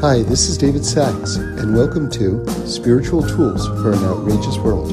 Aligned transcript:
Hi, 0.00 0.22
this 0.22 0.48
is 0.48 0.56
David 0.56 0.82
Sacks, 0.82 1.36
and 1.36 1.76
welcome 1.76 2.10
to 2.12 2.48
Spiritual 2.66 3.20
Tools 3.22 3.66
for 3.82 3.92
an 3.92 4.02
Outrageous 4.02 4.56
World. 4.56 4.90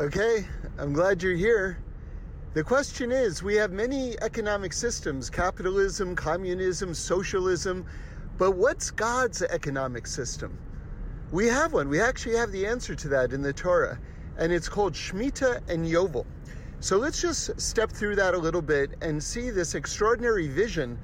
Okay, 0.00 0.44
I'm 0.78 0.92
glad 0.92 1.22
you're 1.22 1.36
here. 1.36 1.78
The 2.54 2.64
question 2.64 3.12
is 3.12 3.40
we 3.40 3.54
have 3.54 3.70
many 3.70 4.20
economic 4.20 4.72
systems 4.72 5.30
capitalism, 5.30 6.16
communism, 6.16 6.92
socialism 6.92 7.86
but 8.36 8.56
what's 8.56 8.90
God's 8.90 9.42
economic 9.42 10.08
system? 10.08 10.58
We 11.30 11.46
have 11.46 11.72
one. 11.72 11.88
We 11.88 12.00
actually 12.00 12.34
have 12.34 12.50
the 12.50 12.66
answer 12.66 12.96
to 12.96 13.08
that 13.10 13.32
in 13.32 13.42
the 13.42 13.52
Torah, 13.52 14.00
and 14.38 14.52
it's 14.52 14.68
called 14.68 14.94
Shemitah 14.94 15.60
and 15.68 15.84
Yovel. 15.84 16.24
So 16.80 16.96
let's 16.96 17.20
just 17.20 17.60
step 17.60 17.90
through 17.90 18.16
that 18.16 18.34
a 18.34 18.38
little 18.38 18.62
bit 18.62 18.90
and 19.02 19.22
see 19.22 19.50
this 19.50 19.74
extraordinary 19.74 20.46
vision 20.46 20.98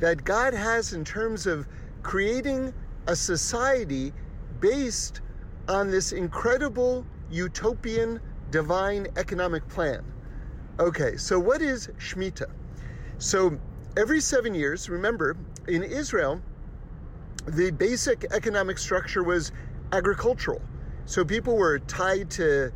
that 0.00 0.22
God 0.24 0.52
has 0.52 0.92
in 0.92 1.04
terms 1.04 1.46
of 1.46 1.66
creating 2.02 2.74
a 3.06 3.16
society 3.16 4.12
based 4.60 5.22
on 5.68 5.90
this 5.90 6.12
incredible 6.12 7.06
utopian 7.30 8.20
divine 8.50 9.06
economic 9.16 9.66
plan. 9.68 10.04
Okay, 10.78 11.16
so 11.16 11.38
what 11.38 11.62
is 11.62 11.88
Shemitah? 11.98 12.50
So 13.18 13.58
every 13.96 14.20
seven 14.20 14.54
years, 14.54 14.90
remember, 14.90 15.36
in 15.68 15.82
Israel, 15.82 16.42
the 17.46 17.70
basic 17.70 18.26
economic 18.32 18.76
structure 18.76 19.22
was 19.22 19.52
agricultural. 19.92 20.60
So 21.06 21.24
people 21.24 21.56
were 21.56 21.78
tied 21.78 22.30
to 22.32 22.72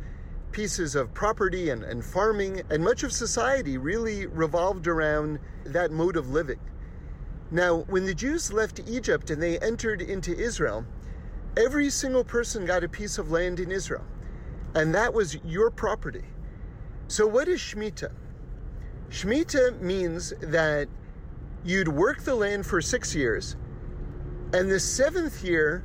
pieces 0.51 0.95
of 0.95 1.13
property 1.13 1.69
and, 1.69 1.83
and 1.83 2.03
farming, 2.03 2.61
and 2.69 2.83
much 2.83 3.03
of 3.03 3.11
society 3.11 3.77
really 3.77 4.25
revolved 4.27 4.87
around 4.87 5.39
that 5.65 5.91
mode 5.91 6.15
of 6.15 6.29
living. 6.29 6.59
Now, 7.51 7.79
when 7.87 8.05
the 8.05 8.13
Jews 8.13 8.51
left 8.51 8.79
Egypt 8.87 9.29
and 9.29 9.41
they 9.41 9.59
entered 9.59 10.01
into 10.01 10.35
Israel, 10.37 10.85
every 11.57 11.89
single 11.89 12.23
person 12.23 12.65
got 12.65 12.83
a 12.83 12.89
piece 12.89 13.17
of 13.17 13.31
land 13.31 13.59
in 13.59 13.71
Israel, 13.71 14.05
and 14.75 14.93
that 14.93 15.13
was 15.13 15.37
your 15.43 15.71
property. 15.71 16.25
So, 17.07 17.25
what 17.25 17.47
is 17.47 17.59
Shemitah? 17.59 18.11
Shemitah 19.09 19.81
means 19.81 20.33
that 20.41 20.87
you'd 21.63 21.87
work 21.87 22.21
the 22.21 22.35
land 22.35 22.65
for 22.65 22.81
six 22.81 23.15
years 23.15 23.55
and 24.53 24.71
the 24.71 24.79
seventh 24.79 25.43
year 25.43 25.83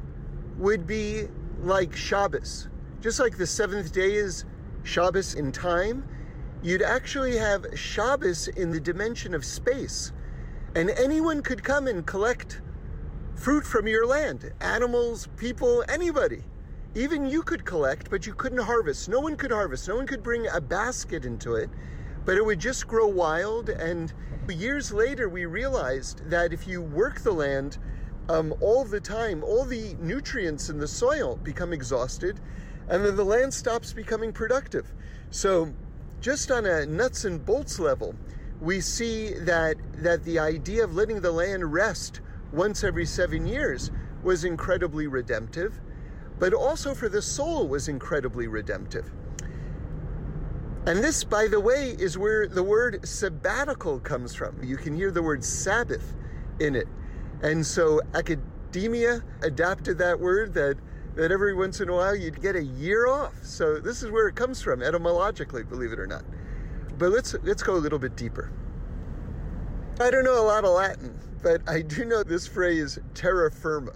would 0.57 0.87
be 0.87 1.29
like 1.67 1.95
Shabbos. 1.97 2.69
Just 3.01 3.21
like 3.21 3.37
the 3.37 3.47
seventh 3.47 3.93
day 3.93 4.15
is 4.15 4.45
Shabbos 4.83 5.35
in 5.35 5.53
time, 5.53 6.07
you'd 6.63 6.83
actually 6.83 7.37
have 7.37 7.67
Shabbos 7.75 8.49
in 8.49 8.71
the 8.71 8.81
dimension 8.81 9.35
of 9.35 9.45
space. 9.45 10.13
And 10.75 10.91
anyone 10.91 11.43
could 11.43 11.63
come 11.63 11.87
and 11.87 12.07
collect 12.07 12.61
fruit 13.35 13.65
from 13.65 13.87
your 13.87 14.07
land 14.07 14.53
animals, 14.61 15.29
people, 15.37 15.85
anybody. 15.89 16.45
Even 16.95 17.27
you 17.27 17.43
could 17.43 17.65
collect, 17.65 18.11
but 18.11 18.27
you 18.27 18.35
couldn't 18.35 18.59
harvest. 18.59 19.09
No 19.09 19.21
one 19.21 19.37
could 19.37 19.51
harvest. 19.51 19.89
No 19.89 19.97
one 19.97 20.07
could 20.07 20.23
bring 20.23 20.47
a 20.47 20.61
basket 20.61 21.25
into 21.25 21.55
it, 21.55 21.69
but 22.25 22.37
it 22.37 22.45
would 22.45 22.61
just 22.61 22.87
grow 22.87 23.07
wild. 23.07 23.69
And 23.69 24.13
years 24.49 24.93
later, 24.93 25.29
we 25.29 25.47
realized 25.47 26.29
that 26.31 26.53
if 26.53 26.67
you 26.67 26.83
work 26.83 27.21
the 27.21 27.33
land, 27.33 27.79
um, 28.29 28.55
all 28.61 28.85
the 28.85 29.01
time, 29.01 29.43
all 29.45 29.65
the 29.65 29.95
nutrients 30.01 30.71
in 30.71 30.79
the 30.79 30.89
soil 30.89 31.37
become 31.43 31.73
exhausted, 31.73 32.41
and 32.89 33.05
then 33.05 33.17
the 33.17 33.25
land 33.25 33.53
stops 33.53 33.93
becoming 33.93 34.33
productive. 34.33 34.93
So, 35.31 35.73
just 36.21 36.51
on 36.51 36.65
a 36.65 36.87
nuts 36.87 37.25
and 37.25 37.45
bolts 37.45 37.79
level, 37.79 38.15
we 38.61 38.81
see 38.81 39.35
that 39.41 39.77
that 40.03 40.25
the 40.25 40.39
idea 40.39 40.85
of 40.85 40.95
letting 40.95 41.21
the 41.21 41.33
land 41.33 41.73
rest 41.73 42.21
once 42.53 42.85
every 42.85 43.05
seven 43.05 43.47
years 43.47 43.91
was 44.23 44.45
incredibly 44.45 45.07
redemptive, 45.07 45.81
but 46.39 46.55
also 46.55 46.95
for 46.95 47.09
the 47.09 47.21
soul 47.21 47.69
was 47.69 47.89
incredibly 47.89 48.47
redemptive. 48.47 49.11
And 50.87 51.03
this, 51.03 51.25
by 51.25 51.49
the 51.49 51.61
way, 51.61 51.97
is 51.99 52.19
where 52.19 52.47
the 52.47 52.63
word 52.63 53.07
sabbatical 53.07 54.01
comes 54.01 54.35
from. 54.35 54.63
You 54.63 54.77
can 54.77 54.95
hear 54.95 55.11
the 55.11 55.23
word 55.23 55.43
Sabbath 55.43 56.15
in 56.61 56.77
it. 56.77 56.87
And 57.43 57.65
so 57.65 58.01
academia 58.15 59.23
adapted 59.43 59.99
that 59.99 60.19
word 60.19 60.55
that 60.55 60.77
that 61.15 61.31
every 61.31 61.55
once 61.55 61.81
in 61.81 61.89
a 61.89 61.95
while 61.95 62.17
you'd 62.17 62.41
get 62.43 62.57
a 62.57 62.63
year 62.63 63.07
off. 63.07 63.35
So 63.43 63.79
this 63.79 64.03
is 64.03 64.11
where 64.11 64.27
it 64.27 64.35
comes 64.35 64.61
from 64.61 64.83
etymologically, 64.83 65.63
believe 65.63 65.93
it 65.93 65.99
or 65.99 66.07
not. 66.07 66.25
But 66.99 67.11
let's 67.11 67.35
let's 67.43 67.63
go 67.63 67.75
a 67.75 67.79
little 67.79 67.99
bit 67.99 68.17
deeper. 68.17 68.51
I 70.01 70.11
don't 70.11 70.25
know 70.25 70.41
a 70.41 70.47
lot 70.47 70.65
of 70.65 70.71
Latin, 70.71 71.17
but 71.43 71.63
I 71.69 71.83
do 71.83 72.05
know 72.05 72.23
this 72.25 72.47
phrase 72.47 72.99
terra 73.15 73.51
firma. 73.51 73.93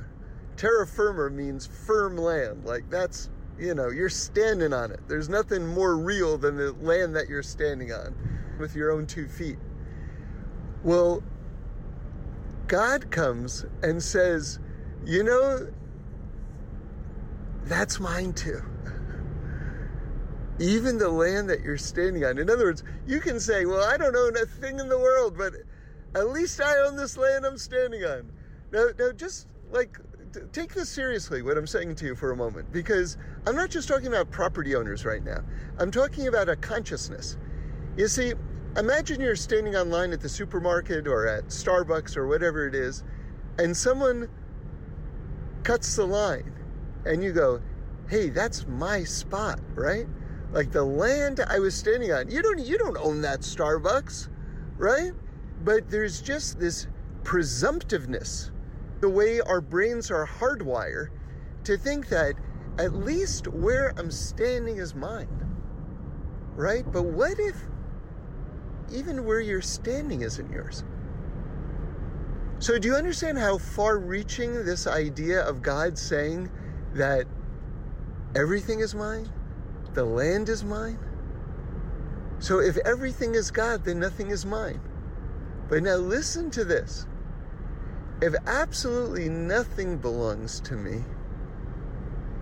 Terra 0.56 0.86
firma 0.86 1.30
means 1.30 1.66
firm 1.66 2.16
land. 2.16 2.64
Like 2.64 2.88
that's, 2.88 3.30
you 3.58 3.74
know, 3.74 3.88
you're 3.88 4.08
standing 4.08 4.72
on 4.72 4.92
it. 4.92 5.00
There's 5.08 5.28
nothing 5.28 5.66
more 5.66 5.96
real 5.96 6.38
than 6.38 6.56
the 6.56 6.72
land 6.74 7.16
that 7.16 7.28
you're 7.28 7.42
standing 7.42 7.92
on 7.92 8.14
with 8.60 8.76
your 8.76 8.92
own 8.92 9.06
two 9.06 9.26
feet. 9.26 9.58
Well, 10.84 11.22
God 12.68 13.10
comes 13.10 13.64
and 13.82 14.02
says, 14.02 14.60
You 15.04 15.24
know, 15.24 15.68
that's 17.64 17.98
mine 17.98 18.34
too. 18.34 18.62
Even 20.60 20.98
the 20.98 21.08
land 21.08 21.48
that 21.50 21.62
you're 21.62 21.78
standing 21.78 22.24
on. 22.24 22.38
In 22.38 22.50
other 22.50 22.64
words, 22.64 22.84
you 23.06 23.20
can 23.20 23.40
say, 23.40 23.64
Well, 23.64 23.82
I 23.82 23.96
don't 23.96 24.14
own 24.14 24.36
a 24.36 24.46
thing 24.46 24.78
in 24.78 24.88
the 24.88 24.98
world, 24.98 25.36
but 25.36 25.54
at 26.14 26.28
least 26.28 26.60
I 26.60 26.78
own 26.86 26.96
this 26.96 27.16
land 27.16 27.44
I'm 27.44 27.58
standing 27.58 28.04
on. 28.04 28.30
Now, 28.70 28.88
now 28.98 29.12
just 29.12 29.48
like 29.70 29.98
take 30.52 30.74
this 30.74 30.88
seriously, 30.88 31.42
what 31.42 31.56
I'm 31.56 31.66
saying 31.66 31.94
to 31.96 32.06
you 32.06 32.14
for 32.14 32.32
a 32.32 32.36
moment, 32.36 32.72
because 32.72 33.16
I'm 33.46 33.56
not 33.56 33.70
just 33.70 33.88
talking 33.88 34.08
about 34.08 34.30
property 34.30 34.74
owners 34.74 35.04
right 35.04 35.24
now. 35.24 35.40
I'm 35.78 35.90
talking 35.90 36.28
about 36.28 36.48
a 36.48 36.56
consciousness. 36.56 37.38
You 37.96 38.08
see, 38.08 38.34
Imagine 38.76 39.20
you're 39.20 39.34
standing 39.34 39.74
online 39.74 40.12
at 40.12 40.20
the 40.20 40.28
supermarket 40.28 41.08
or 41.08 41.26
at 41.26 41.46
Starbucks 41.46 42.16
or 42.16 42.26
whatever 42.26 42.66
it 42.66 42.74
is, 42.74 43.02
and 43.58 43.76
someone 43.76 44.28
cuts 45.64 45.96
the 45.96 46.06
line, 46.06 46.52
and 47.04 47.24
you 47.24 47.32
go, 47.32 47.60
"Hey, 48.08 48.28
that's 48.28 48.66
my 48.66 49.04
spot, 49.04 49.58
right?" 49.74 50.06
Like 50.52 50.70
the 50.70 50.84
land 50.84 51.40
I 51.40 51.58
was 51.58 51.74
standing 51.74 52.12
on. 52.12 52.30
You 52.30 52.40
don't 52.42 52.58
you 52.58 52.78
don't 52.78 52.96
own 52.98 53.22
that 53.22 53.40
Starbucks, 53.40 54.28
right? 54.76 55.12
But 55.64 55.90
there's 55.90 56.20
just 56.20 56.60
this 56.60 56.86
presumptiveness, 57.24 58.50
the 59.00 59.08
way 59.08 59.40
our 59.40 59.60
brains 59.60 60.10
are 60.10 60.26
hardwired 60.26 61.08
to 61.64 61.76
think 61.76 62.08
that 62.08 62.34
at 62.78 62.94
least 62.94 63.48
where 63.48 63.92
I'm 63.96 64.10
standing 64.10 64.76
is 64.76 64.94
mine. 64.94 65.28
Right? 66.54 66.90
But 66.90 67.02
what 67.04 67.38
if 67.40 67.56
even 68.92 69.24
where 69.24 69.40
you're 69.40 69.62
standing 69.62 70.22
isn't 70.22 70.50
yours. 70.50 70.84
So, 72.60 72.78
do 72.78 72.88
you 72.88 72.96
understand 72.96 73.38
how 73.38 73.58
far 73.58 73.98
reaching 73.98 74.64
this 74.64 74.86
idea 74.86 75.42
of 75.42 75.62
God 75.62 75.96
saying 75.96 76.50
that 76.94 77.26
everything 78.34 78.80
is 78.80 78.94
mine? 78.94 79.30
The 79.94 80.04
land 80.04 80.48
is 80.48 80.64
mine? 80.64 80.98
So, 82.40 82.58
if 82.58 82.76
everything 82.78 83.36
is 83.36 83.52
God, 83.52 83.84
then 83.84 84.00
nothing 84.00 84.30
is 84.30 84.44
mine. 84.44 84.80
But 85.68 85.84
now 85.84 85.96
listen 85.96 86.50
to 86.52 86.64
this. 86.64 87.06
If 88.20 88.34
absolutely 88.46 89.28
nothing 89.28 89.98
belongs 89.98 90.58
to 90.62 90.74
me, 90.74 91.04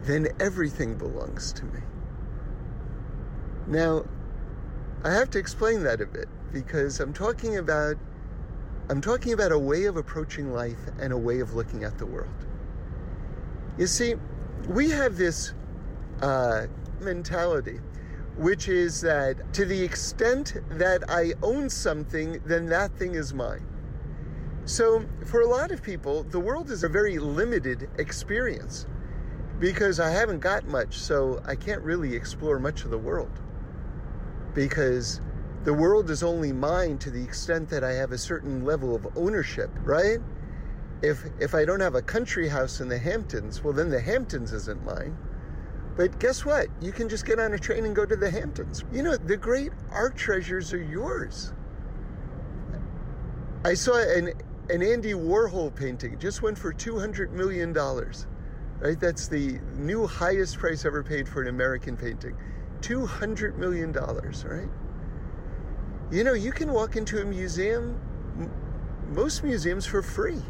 then 0.04 0.28
everything 0.40 0.96
belongs 0.96 1.52
to 1.54 1.64
me. 1.64 1.80
Now, 3.66 4.06
I 5.04 5.12
have 5.12 5.28
to 5.30 5.38
explain 5.38 5.82
that 5.82 6.00
a 6.00 6.06
bit 6.06 6.28
because 6.52 7.00
I'm 7.00 7.12
talking 7.12 7.58
about 7.58 7.96
I'm 8.88 9.00
talking 9.00 9.32
about 9.32 9.50
a 9.50 9.58
way 9.58 9.84
of 9.84 9.96
approaching 9.96 10.52
life 10.52 10.78
and 11.00 11.12
a 11.12 11.18
way 11.18 11.40
of 11.40 11.54
looking 11.54 11.82
at 11.82 11.98
the 11.98 12.06
world. 12.06 12.46
You 13.78 13.88
see, 13.88 14.14
we 14.68 14.90
have 14.90 15.16
this 15.16 15.54
uh, 16.22 16.66
mentality, 17.00 17.80
which 18.36 18.68
is 18.68 19.00
that 19.00 19.52
to 19.54 19.64
the 19.64 19.82
extent 19.82 20.54
that 20.70 21.02
I 21.10 21.32
own 21.42 21.68
something, 21.68 22.40
then 22.46 22.66
that 22.66 22.96
thing 22.96 23.16
is 23.16 23.34
mine. 23.34 23.66
So, 24.66 25.04
for 25.26 25.42
a 25.42 25.46
lot 25.46 25.72
of 25.72 25.82
people, 25.82 26.22
the 26.24 26.40
world 26.40 26.70
is 26.70 26.84
a 26.84 26.88
very 26.88 27.18
limited 27.18 27.88
experience 27.98 28.86
because 29.58 30.00
I 30.00 30.10
haven't 30.10 30.40
got 30.40 30.66
much, 30.66 30.98
so 30.98 31.40
I 31.44 31.54
can't 31.54 31.82
really 31.82 32.14
explore 32.14 32.58
much 32.58 32.84
of 32.84 32.90
the 32.90 32.98
world. 32.98 33.30
Because 34.54 35.20
the 35.66 35.74
world 35.74 36.10
is 36.10 36.22
only 36.22 36.52
mine 36.52 36.96
to 36.96 37.10
the 37.10 37.20
extent 37.20 37.68
that 37.70 37.82
I 37.82 37.90
have 37.94 38.12
a 38.12 38.18
certain 38.18 38.64
level 38.64 38.94
of 38.94 39.04
ownership, 39.16 39.68
right? 39.82 40.20
If 41.02 41.24
if 41.40 41.56
I 41.56 41.64
don't 41.64 41.80
have 41.80 41.96
a 41.96 42.02
country 42.02 42.48
house 42.48 42.80
in 42.80 42.88
the 42.88 42.98
Hamptons, 42.98 43.64
well 43.64 43.72
then 43.72 43.90
the 43.90 44.00
Hamptons 44.00 44.52
isn't 44.52 44.84
mine. 44.84 45.18
But 45.96 46.20
guess 46.20 46.44
what? 46.44 46.68
You 46.80 46.92
can 46.92 47.08
just 47.08 47.26
get 47.26 47.40
on 47.40 47.52
a 47.52 47.58
train 47.58 47.84
and 47.84 47.96
go 47.96 48.06
to 48.06 48.14
the 48.14 48.30
Hamptons. 48.30 48.84
You 48.92 49.02
know, 49.02 49.16
the 49.16 49.36
great 49.36 49.72
art 49.90 50.14
treasures 50.14 50.72
are 50.72 50.82
yours. 50.82 51.52
I 53.64 53.74
saw 53.74 53.98
an 53.98 54.34
an 54.70 54.84
Andy 54.84 55.14
Warhol 55.14 55.74
painting 55.74 56.16
just 56.20 56.42
went 56.42 56.56
for 56.56 56.72
200 56.72 57.32
million 57.32 57.72
dollars. 57.72 58.28
Right? 58.78 59.00
That's 59.00 59.26
the 59.26 59.58
new 59.74 60.06
highest 60.06 60.58
price 60.58 60.84
ever 60.84 61.02
paid 61.02 61.28
for 61.28 61.42
an 61.42 61.48
American 61.48 61.96
painting. 61.96 62.36
200 62.82 63.58
million 63.58 63.90
dollars, 63.90 64.44
right? 64.44 64.68
You 66.10 66.24
know, 66.24 66.34
you 66.34 66.52
can 66.52 66.72
walk 66.72 66.96
into 66.96 67.20
a 67.20 67.24
museum 67.24 68.00
most 69.12 69.44
museums 69.44 69.86
for 69.86 70.02
free. 70.02 70.42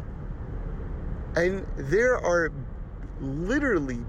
And 1.35 1.65
there 1.75 2.17
are 2.17 2.51
literally 3.21 3.99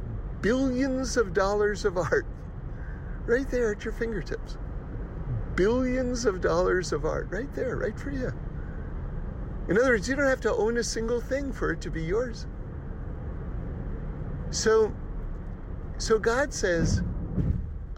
billions 0.40 1.16
of 1.16 1.34
dollars 1.34 1.84
of 1.84 1.96
art 1.96 2.26
right 3.26 3.48
there 3.50 3.72
at 3.72 3.84
your 3.84 3.92
fingertips. 3.92 4.56
Billions 5.54 6.24
of 6.24 6.40
dollars 6.40 6.92
of 6.92 7.04
art 7.04 7.28
right 7.30 7.52
there, 7.54 7.76
right 7.76 7.98
for 7.98 8.10
you. 8.10 8.32
In 9.68 9.76
other 9.76 9.90
words, 9.90 10.08
you 10.08 10.16
don't 10.16 10.26
have 10.26 10.40
to 10.42 10.54
own 10.54 10.78
a 10.78 10.84
single 10.84 11.20
thing 11.20 11.52
for 11.52 11.72
it 11.72 11.80
to 11.82 11.90
be 11.90 12.02
yours. 12.02 12.46
So, 14.50 14.94
so 15.98 16.18
God 16.18 16.54
says, 16.54 17.02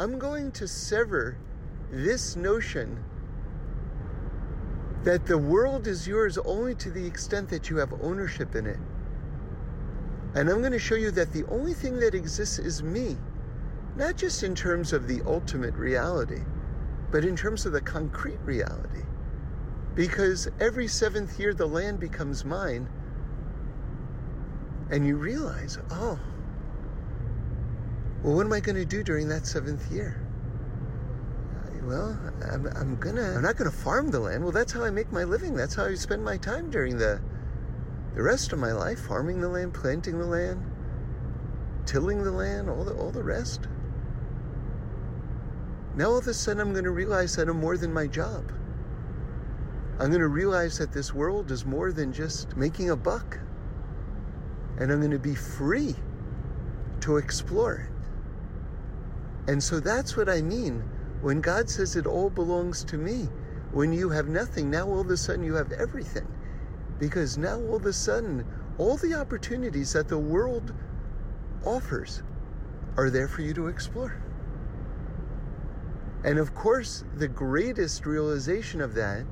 I'm 0.01 0.19
going 0.19 0.51
to 0.53 0.67
sever 0.67 1.37
this 1.93 2.35
notion 2.35 3.05
that 5.05 5.27
the 5.27 5.39
world 5.39 5.87
is 5.87 6.07
yours 6.07 6.39
only 6.39 6.75
to 6.75 6.91
the 6.91 7.07
extent 7.07 7.49
that 7.49 7.71
you 7.71 7.77
have 7.79 7.93
ownership 8.03 8.55
in 8.55 8.67
it. 8.67 8.79
And 10.35 10.49
I'm 10.49 10.61
going 10.61 10.73
to 10.73 10.79
show 10.79 10.95
you 10.95 11.11
that 11.13 11.33
the 11.33 11.45
only 11.47 11.75
thing 11.75 11.99
that 12.01 12.15
exists 12.15 12.59
is 12.59 12.83
me, 12.83 13.17
not 13.97 14.17
just 14.17 14.43
in 14.43 14.55
terms 14.55 14.93
of 14.93 15.09
the 15.09 15.23
ultimate 15.27 15.75
reality, 15.75 16.43
but 17.11 17.25
in 17.25 17.35
terms 17.35 17.67
of 17.67 17.73
the 17.73 17.81
concrete 17.81 18.39
reality. 18.45 19.03
Because 19.95 20.49
every 20.61 20.87
seventh 20.87 21.39
year 21.41 21.53
the 21.53 21.67
land 21.67 21.99
becomes 21.99 22.45
mine, 22.45 22.89
and 24.91 25.07
you 25.07 25.17
realize, 25.17 25.79
oh, 25.91 26.19
well, 28.23 28.37
what 28.37 28.47
am 28.47 28.53
I 28.53 28.61
going 28.61 28.77
to 28.77 28.85
do 28.85 29.03
during 29.03 29.29
that 29.29 29.47
seventh 29.47 29.91
year? 29.91 30.20
Well, 31.91 32.17
I'm, 32.49 32.69
I'm 32.69 32.97
gonna, 33.01 33.35
I'm 33.35 33.43
not 33.43 33.57
gonna 33.57 33.73
farm 33.73 34.13
the 34.13 34.21
land. 34.21 34.45
Well, 34.45 34.53
that's 34.53 34.71
how 34.71 34.85
I 34.85 34.91
make 34.91 35.11
my 35.11 35.25
living. 35.25 35.55
That's 35.55 35.75
how 35.75 35.87
I 35.87 35.95
spend 35.95 36.25
my 36.25 36.37
time 36.37 36.71
during 36.71 36.97
the, 36.97 37.21
the 38.15 38.23
rest 38.23 38.53
of 38.53 38.61
my 38.61 38.71
life, 38.71 39.01
farming 39.01 39.41
the 39.41 39.49
land, 39.49 39.75
planting 39.75 40.17
the 40.21 40.25
land, 40.25 40.63
tilling 41.87 42.23
the 42.23 42.31
land, 42.31 42.71
all 42.71 42.85
the, 42.85 42.95
all 42.95 43.11
the 43.11 43.25
rest. 43.25 43.67
Now 45.97 46.11
all 46.11 46.19
of 46.19 46.29
a 46.29 46.33
sudden 46.33 46.61
I'm 46.61 46.73
to 46.81 46.91
realize 46.93 47.35
that 47.35 47.49
I'm 47.49 47.59
more 47.59 47.77
than 47.77 47.93
my 47.93 48.07
job. 48.07 48.53
I'm 49.99 50.13
to 50.13 50.29
realize 50.29 50.79
that 50.79 50.93
this 50.93 51.13
world 51.13 51.51
is 51.51 51.67
more 51.67 51.91
than 51.91 52.13
just 52.13 52.57
making 52.57 52.91
a 52.91 52.97
buck. 52.97 53.41
And 54.79 54.93
I'm 54.93 55.11
to 55.11 55.19
be 55.19 55.35
free 55.35 55.97
to 57.01 57.17
explore 57.17 57.89
it. 57.89 59.51
And 59.51 59.61
so 59.61 59.81
that's 59.81 60.17
what 60.17 60.29
I 60.29 60.41
mean 60.41 60.85
when 61.23 61.41
God 61.41 61.69
says 61.69 61.97
it 61.97 62.07
all 62.07 62.31
belongs 62.31 62.85
to 62.85 62.97
me. 62.97 63.29
When 63.73 63.93
you 63.93 64.11
have 64.11 64.29
nothing, 64.29 64.71
now 64.71 64.89
all 64.89 65.01
of 65.01 65.11
a 65.11 65.17
sudden 65.17 65.45
you 65.45 65.55
have 65.55 65.73
everything. 65.73 66.27
Because 66.99 67.39
now 67.39 67.61
all 67.61 67.77
of 67.77 67.87
a 67.87 67.93
sudden, 67.93 68.45
all 68.79 68.97
the 68.97 69.15
opportunities 69.15 69.93
that 69.93 70.09
the 70.09 70.19
world 70.19 70.75
offers 71.65 72.23
are 72.97 73.11
there 73.11 73.29
for 73.29 73.43
you 73.43 73.55
to 73.55 73.69
explore. 73.69 74.21
And 76.25 76.39
of 76.39 76.55
course, 76.55 77.05
the 77.17 77.29
greatest 77.29 78.05
realization 78.07 78.81
of 78.81 78.95
that 78.95 79.25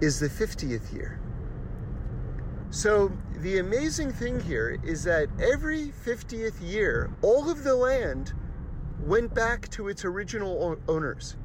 is 0.00 0.20
the 0.20 0.28
50th 0.28 0.92
year. 0.92 1.18
So, 2.70 3.10
the 3.38 3.58
amazing 3.58 4.12
thing 4.12 4.40
here 4.40 4.78
is 4.84 5.04
that 5.04 5.28
every 5.40 5.92
50th 6.04 6.60
year, 6.60 7.10
all 7.22 7.50
of 7.50 7.64
the 7.64 7.74
land 7.74 8.34
went 9.04 9.34
back 9.34 9.68
to 9.70 9.88
its 9.88 10.04
original 10.04 10.78
owners. 10.88 11.36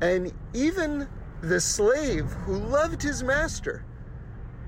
And 0.00 0.32
even 0.54 1.08
the 1.40 1.60
slave 1.60 2.26
who 2.26 2.56
loved 2.56 3.02
his 3.02 3.22
master 3.22 3.84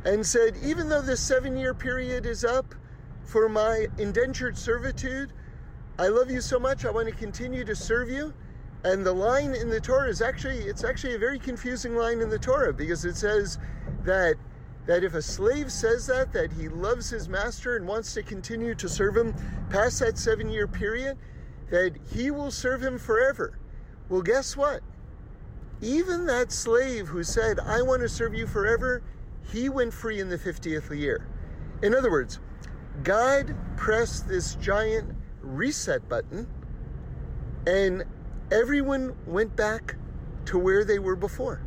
and 0.05 0.27
said, 0.27 0.57
Even 0.63 0.89
though 0.89 1.03
this 1.03 1.21
seven 1.21 1.57
year 1.57 1.75
period 1.75 2.27
is 2.27 2.45
up 2.45 2.75
for 3.25 3.49
my 3.49 3.87
indentured 3.99 4.57
servitude, 4.57 5.33
I 5.99 6.09
love 6.09 6.31
you 6.31 6.41
so 6.41 6.59
much, 6.59 6.85
I 6.85 6.91
want 6.91 7.09
to 7.09 7.15
continue 7.15 7.65
to 7.65 7.77
serve 7.77 8.09
you. 8.09 8.33
And 8.83 9.05
the 9.05 9.13
line 9.13 9.55
in 9.55 9.69
the 9.69 9.81
Torah 9.81 10.09
is 10.09 10.23
actually 10.23 10.61
it's 10.61 10.85
actually 10.85 11.15
a 11.15 11.19
very 11.19 11.39
confusing 11.39 11.97
line 11.97 12.21
in 12.21 12.31
the 12.31 12.39
Torah 12.39 12.73
because 12.73 13.05
it 13.05 13.17
says 13.17 13.59
that 14.05 14.37
that 14.87 15.05
if 15.05 15.13
a 15.13 15.21
slave 15.21 15.71
says 15.71 16.07
that 16.07 16.33
that 16.33 16.51
he 16.53 16.69
loves 16.69 17.11
his 17.11 17.29
master 17.29 17.77
and 17.77 17.87
wants 17.87 18.15
to 18.15 18.23
continue 18.23 18.75
to 18.77 18.89
serve 18.89 19.19
him 19.19 19.35
past 19.69 19.99
that 19.99 20.15
7-year 20.15 20.67
period 20.67 21.19
that 21.71 21.97
he 22.13 22.31
will 22.31 22.51
serve 22.51 22.83
him 22.83 22.99
forever. 22.99 23.59
Well, 24.09 24.23
guess 24.23 24.57
what? 24.57 24.83
Even 25.81 26.27
that 26.27 26.53
slave 26.53 27.09
who 27.09 27.23
said, 27.23 27.59
"I 27.59 27.83
want 27.83 28.03
to 28.03 28.09
serve 28.09 28.35
you 28.35 28.47
forever," 28.47 29.03
he 29.43 29.69
went 29.69 29.95
free 29.95 30.21
in 30.21 30.29
the 30.29 30.39
50th 30.39 30.91
year. 30.95 31.27
In 31.83 31.95
other 31.95 32.11
words, 32.11 32.39
God 33.03 33.55
pressed 33.77 34.29
this 34.29 34.55
giant 34.57 35.17
reset 35.43 36.07
button 36.09 36.47
and 37.67 38.05
everyone 38.51 39.15
went 39.27 39.55
back 39.57 39.97
to 40.47 40.59
where 40.59 40.85
they 40.85 40.99
were 40.99 41.17
before, 41.17 41.63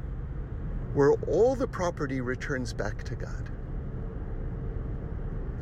where 0.94 1.14
all 1.28 1.56
the 1.56 1.68
property 1.68 2.22
returns 2.22 2.74
back 2.74 3.04
to 3.04 3.16
God. 3.16 3.50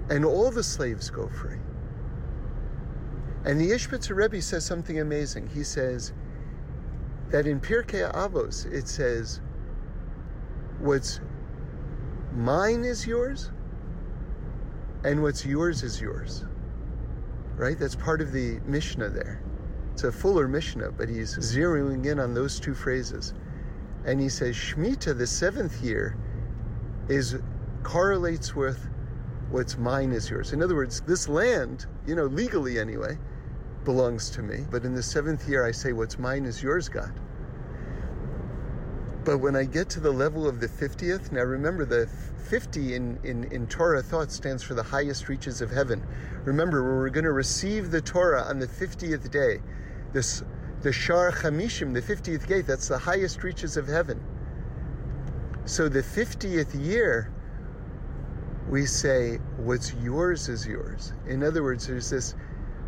And 0.09 0.25
all 0.25 0.51
the 0.51 0.63
slaves 0.63 1.09
go 1.09 1.27
free. 1.29 1.59
And 3.43 3.59
the 3.59 3.71
Ishbitzer 3.71 4.15
Rebbe 4.15 4.41
says 4.41 4.65
something 4.65 4.99
amazing. 4.99 5.47
He 5.47 5.63
says 5.63 6.13
that 7.29 7.47
in 7.47 7.59
Pirkei 7.59 8.11
Avos 8.13 8.71
it 8.71 8.87
says, 8.87 9.41
"What's 10.79 11.21
mine 12.35 12.83
is 12.83 13.07
yours, 13.07 13.51
and 15.03 15.21
what's 15.23 15.45
yours 15.45 15.81
is 15.81 15.99
yours." 15.99 16.45
Right? 17.55 17.77
That's 17.77 17.95
part 17.95 18.21
of 18.21 18.31
the 18.31 18.59
Mishnah 18.65 19.09
there. 19.09 19.41
It's 19.93 20.03
a 20.03 20.11
fuller 20.11 20.47
Mishnah, 20.47 20.91
but 20.91 21.09
he's 21.09 21.35
zeroing 21.37 22.05
in 22.05 22.19
on 22.19 22.33
those 22.33 22.59
two 22.59 22.73
phrases. 22.73 23.33
And 24.05 24.19
he 24.19 24.29
says, 24.29 24.55
Shemitah, 24.55 25.17
the 25.17 25.27
seventh 25.27 25.81
year, 25.83 26.15
is 27.07 27.37
correlates 27.83 28.55
with 28.55 28.87
what's 29.51 29.77
mine 29.77 30.11
is 30.11 30.29
yours. 30.29 30.53
In 30.53 30.63
other 30.63 30.75
words, 30.75 31.01
this 31.01 31.27
land, 31.27 31.85
you 32.07 32.15
know, 32.15 32.25
legally 32.25 32.79
anyway, 32.79 33.17
belongs 33.83 34.29
to 34.31 34.41
me. 34.41 34.65
But 34.69 34.85
in 34.85 34.93
the 34.93 35.03
seventh 35.03 35.47
year, 35.47 35.65
I 35.65 35.71
say, 35.71 35.93
what's 35.93 36.19
mine 36.19 36.45
is 36.45 36.61
yours, 36.61 36.89
God. 36.89 37.13
But 39.23 39.37
when 39.37 39.55
I 39.55 39.65
get 39.65 39.89
to 39.91 39.99
the 39.99 40.11
level 40.11 40.47
of 40.47 40.59
the 40.59 40.67
50th, 40.67 41.31
now 41.31 41.43
remember 41.43 41.85
the 41.85 42.09
50 42.49 42.95
in, 42.95 43.19
in, 43.23 43.43
in 43.45 43.67
Torah 43.67 44.01
thought 44.01 44.31
stands 44.31 44.63
for 44.63 44.73
the 44.73 44.83
highest 44.83 45.29
reaches 45.29 45.61
of 45.61 45.69
heaven. 45.69 46.05
Remember, 46.43 46.83
we're 46.83 47.09
going 47.09 47.25
to 47.25 47.31
receive 47.31 47.91
the 47.91 48.01
Torah 48.01 48.41
on 48.43 48.59
the 48.59 48.67
50th 48.67 49.29
day. 49.29 49.61
This 50.11 50.43
the 50.81 50.91
Shar 50.91 51.31
Chamishim, 51.31 51.93
the 51.93 52.01
50th 52.01 52.47
gate, 52.47 52.65
that's 52.65 52.87
the 52.87 52.97
highest 52.97 53.43
reaches 53.43 53.77
of 53.77 53.87
heaven. 53.87 54.19
So 55.65 55.87
the 55.87 56.01
50th 56.01 56.83
year, 56.83 57.31
we 58.67 58.85
say, 58.85 59.37
what's 59.57 59.93
yours 59.93 60.49
is 60.49 60.65
yours. 60.65 61.13
In 61.27 61.43
other 61.43 61.61
words, 61.61 61.85
there's 61.85 62.09
this, 62.09 62.33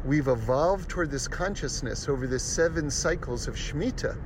we've 0.05 0.27
evolved 0.27 0.89
toward 0.89 1.09
this 1.09 1.27
consciousness 1.27 2.09
over 2.09 2.27
the 2.27 2.39
seven 2.39 2.89
cycles 2.89 3.47
of 3.47 3.55
Shemitah 3.55 4.17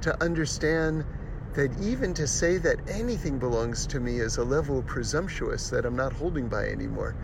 to 0.00 0.22
understand 0.22 1.04
that 1.54 1.70
even 1.80 2.14
to 2.14 2.26
say 2.26 2.58
that 2.58 2.78
anything 2.88 3.38
belongs 3.38 3.86
to 3.86 4.00
me 4.00 4.18
is 4.18 4.38
a 4.38 4.44
level 4.44 4.82
presumptuous 4.82 5.70
that 5.70 5.84
I'm 5.86 5.96
not 5.96 6.12
holding 6.12 6.48
by 6.48 6.66
anymore. 6.66 7.14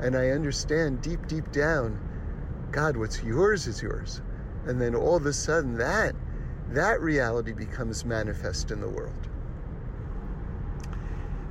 And 0.00 0.16
I 0.16 0.30
understand 0.30 1.02
deep, 1.02 1.26
deep 1.26 1.50
down, 1.52 2.00
God, 2.70 2.96
what's 2.96 3.22
yours 3.22 3.66
is 3.66 3.82
yours. 3.82 4.22
And 4.66 4.80
then 4.80 4.94
all 4.94 5.16
of 5.16 5.26
a 5.26 5.32
sudden 5.32 5.76
that 5.78 6.14
that 6.70 7.00
reality 7.00 7.52
becomes 7.52 8.04
manifest 8.04 8.70
in 8.70 8.80
the 8.80 8.88
world. 8.88 9.28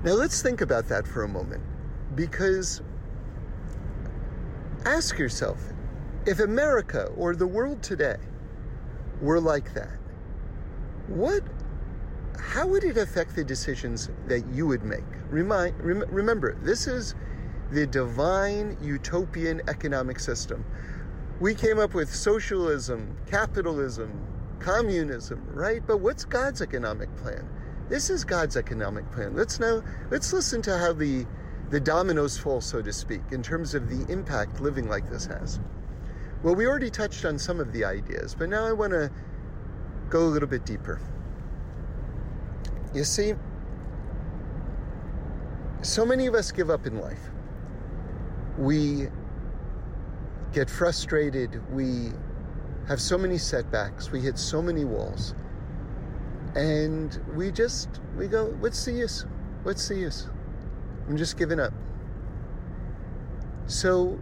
Now 0.04 0.14
let's 0.14 0.42
think 0.42 0.62
about 0.62 0.88
that 0.90 1.08
for 1.08 1.24
a 1.24 1.28
moment. 1.28 1.64
Because 2.16 2.82
ask 4.86 5.18
yourself, 5.20 5.60
if 6.26 6.40
America 6.40 7.06
or 7.18 7.36
the 7.36 7.48
world 7.48 7.84
today 7.84 8.18
were 9.22 9.40
like 9.40 9.74
that, 9.74 10.00
what 11.08 11.44
how 12.40 12.68
would 12.68 12.84
it 12.84 12.98
affect 12.98 13.36
the 13.36 13.44
decisions 13.44 14.10
that 14.28 14.46
you 14.48 14.68
would 14.68 14.84
make? 14.84 15.04
Remind, 15.30 15.80
rem, 15.84 16.04
remember, 16.10 16.56
this 16.62 16.88
is 16.88 17.16
the 17.72 17.88
divine 17.88 18.78
utopian 18.82 19.62
economic 19.68 20.20
system. 20.20 20.66
we 21.40 21.56
came 21.56 21.80
up 21.80 21.94
with 21.94 22.14
socialism, 22.14 23.18
capitalism, 23.28 24.12
communism, 24.60 25.46
right? 25.54 25.86
But 25.86 26.00
what's 26.00 26.26
God's 26.26 26.62
economic 26.62 27.14
plan? 27.18 27.48
This 27.90 28.10
is 28.10 28.24
God's 28.24 28.58
economic 28.58 29.10
plan. 29.12 29.36
Let's 29.36 29.60
now 29.60 29.84
let's 30.12 30.34
listen 30.34 30.62
to 30.64 30.78
how 30.78 30.94
the 30.94 31.26
the 31.70 31.80
dominoes 31.80 32.38
fall, 32.38 32.62
so 32.62 32.82
to 32.82 32.94
speak, 32.94 33.22
in 33.32 33.42
terms 33.42 33.74
of 33.74 33.90
the 33.90 34.12
impact 34.12 34.62
living 34.62 34.88
like 34.88 35.10
this 35.10 35.26
has. 35.26 35.60
Well, 36.44 36.56
we 36.56 36.68
already 36.68 36.92
touched 36.92 37.26
on 37.26 37.40
some 37.40 37.60
of 37.60 37.74
the 37.74 37.84
ideas, 37.84 38.36
but 38.38 38.50
now 38.50 38.66
I 38.66 38.72
want 38.72 38.94
to 38.94 39.12
go 40.10 40.20
a 40.20 40.30
little 40.30 40.48
bit 40.48 40.66
deeper. 40.66 41.02
You 42.94 43.04
see, 43.04 43.34
so 45.82 46.06
many 46.06 46.28
of 46.28 46.36
us 46.36 46.52
give 46.52 46.70
up 46.70 46.86
in 46.86 47.00
life. 47.00 47.32
We 48.58 49.08
get 50.54 50.70
frustrated. 50.70 51.62
We 51.74 52.12
have 52.88 53.02
so 53.02 53.18
many 53.18 53.38
setbacks. 53.38 54.12
We 54.12 54.22
hit 54.22 54.38
so 54.38 54.62
many 54.62 54.86
walls. 54.86 55.36
And 56.56 57.20
we 57.36 57.52
just, 57.52 57.90
we 58.16 58.28
go, 58.28 58.52
what's 58.60 58.86
the 58.86 58.94
use? 58.94 59.26
What's 59.64 59.88
the 59.88 59.96
use? 59.96 60.28
I'm 61.08 61.18
just 61.18 61.38
giving 61.38 61.60
up. 61.60 61.74
So 63.68 64.20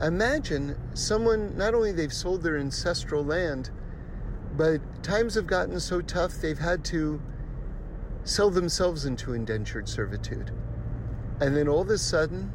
imagine 0.00 0.76
someone, 0.94 1.56
not 1.56 1.74
only 1.74 1.92
they've 1.92 2.12
sold 2.12 2.42
their 2.42 2.58
ancestral 2.58 3.24
land, 3.24 3.70
but 4.56 4.80
times 5.02 5.34
have 5.34 5.46
gotten 5.46 5.78
so 5.80 6.00
tough 6.00 6.34
they've 6.34 6.58
had 6.58 6.84
to 6.86 7.20
sell 8.24 8.50
themselves 8.50 9.04
into 9.04 9.34
indentured 9.34 9.88
servitude. 9.88 10.50
And 11.40 11.56
then 11.56 11.68
all 11.68 11.82
of 11.82 11.90
a 11.90 11.98
sudden, 11.98 12.52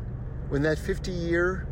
when 0.49 0.63
that 0.63 0.77
50 0.79 1.11
year 1.11 1.67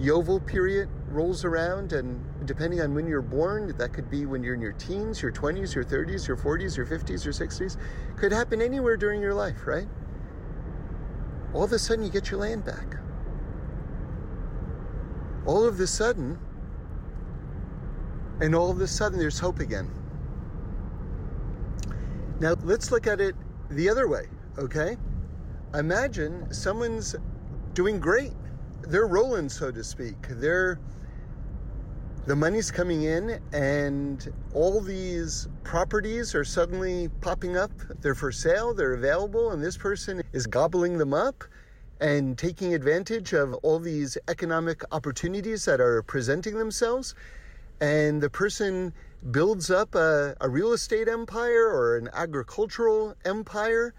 Yovel 0.00 0.44
period 0.44 0.88
rolls 1.08 1.44
around, 1.44 1.92
and 1.92 2.20
depending 2.44 2.80
on 2.80 2.94
when 2.94 3.06
you're 3.06 3.22
born, 3.22 3.74
that 3.78 3.92
could 3.92 4.10
be 4.10 4.26
when 4.26 4.42
you're 4.42 4.54
in 4.54 4.60
your 4.60 4.72
teens, 4.72 5.22
your 5.22 5.30
20s, 5.30 5.74
your 5.74 5.84
30s, 5.84 6.26
your 6.26 6.36
40s, 6.36 6.76
your 6.76 6.86
50s, 6.86 7.24
your 7.24 7.34
60s, 7.34 7.76
could 8.16 8.32
happen 8.32 8.60
anywhere 8.60 8.96
during 8.96 9.20
your 9.20 9.34
life, 9.34 9.66
right? 9.66 9.86
All 11.54 11.64
of 11.64 11.72
a 11.72 11.78
sudden, 11.78 12.04
you 12.04 12.10
get 12.10 12.30
your 12.30 12.40
land 12.40 12.64
back. 12.64 12.96
All 15.46 15.64
of 15.64 15.78
a 15.80 15.86
sudden, 15.86 16.38
and 18.40 18.54
all 18.54 18.70
of 18.70 18.80
a 18.80 18.86
sudden, 18.86 19.18
there's 19.18 19.38
hope 19.38 19.60
again. 19.60 19.90
Now, 22.40 22.54
let's 22.62 22.90
look 22.90 23.06
at 23.06 23.20
it 23.20 23.34
the 23.70 23.88
other 23.88 24.08
way, 24.08 24.28
okay? 24.58 24.96
Imagine 25.74 26.52
someone's 26.52 27.14
doing 27.74 28.00
great 28.00 28.32
they're 28.88 29.06
rolling, 29.06 29.48
so 29.48 29.70
to 29.70 29.84
speak. 29.84 30.16
They're 30.28 30.78
the 32.24 32.36
money's 32.36 32.70
coming 32.70 33.02
in, 33.02 33.40
and 33.52 34.32
all 34.54 34.80
these 34.80 35.48
properties 35.64 36.34
are 36.34 36.44
suddenly 36.44 37.08
popping 37.20 37.56
up. 37.56 37.72
They're 38.00 38.14
for 38.14 38.30
sale, 38.30 38.74
they're 38.74 38.94
available, 38.94 39.50
and 39.50 39.62
this 39.62 39.76
person 39.76 40.22
is 40.32 40.46
gobbling 40.46 40.98
them 40.98 41.12
up 41.12 41.42
and 42.00 42.38
taking 42.38 42.74
advantage 42.74 43.32
of 43.32 43.54
all 43.62 43.80
these 43.80 44.18
economic 44.28 44.82
opportunities 44.92 45.64
that 45.64 45.80
are 45.80 46.02
presenting 46.02 46.58
themselves. 46.58 47.14
And 47.80 48.22
the 48.22 48.30
person 48.30 48.92
builds 49.30 49.70
up 49.70 49.94
a, 49.96 50.36
a 50.40 50.48
real 50.48 50.72
estate 50.72 51.08
empire 51.08 51.66
or 51.66 51.96
an 51.96 52.08
agricultural 52.12 53.16
empire, 53.24 53.94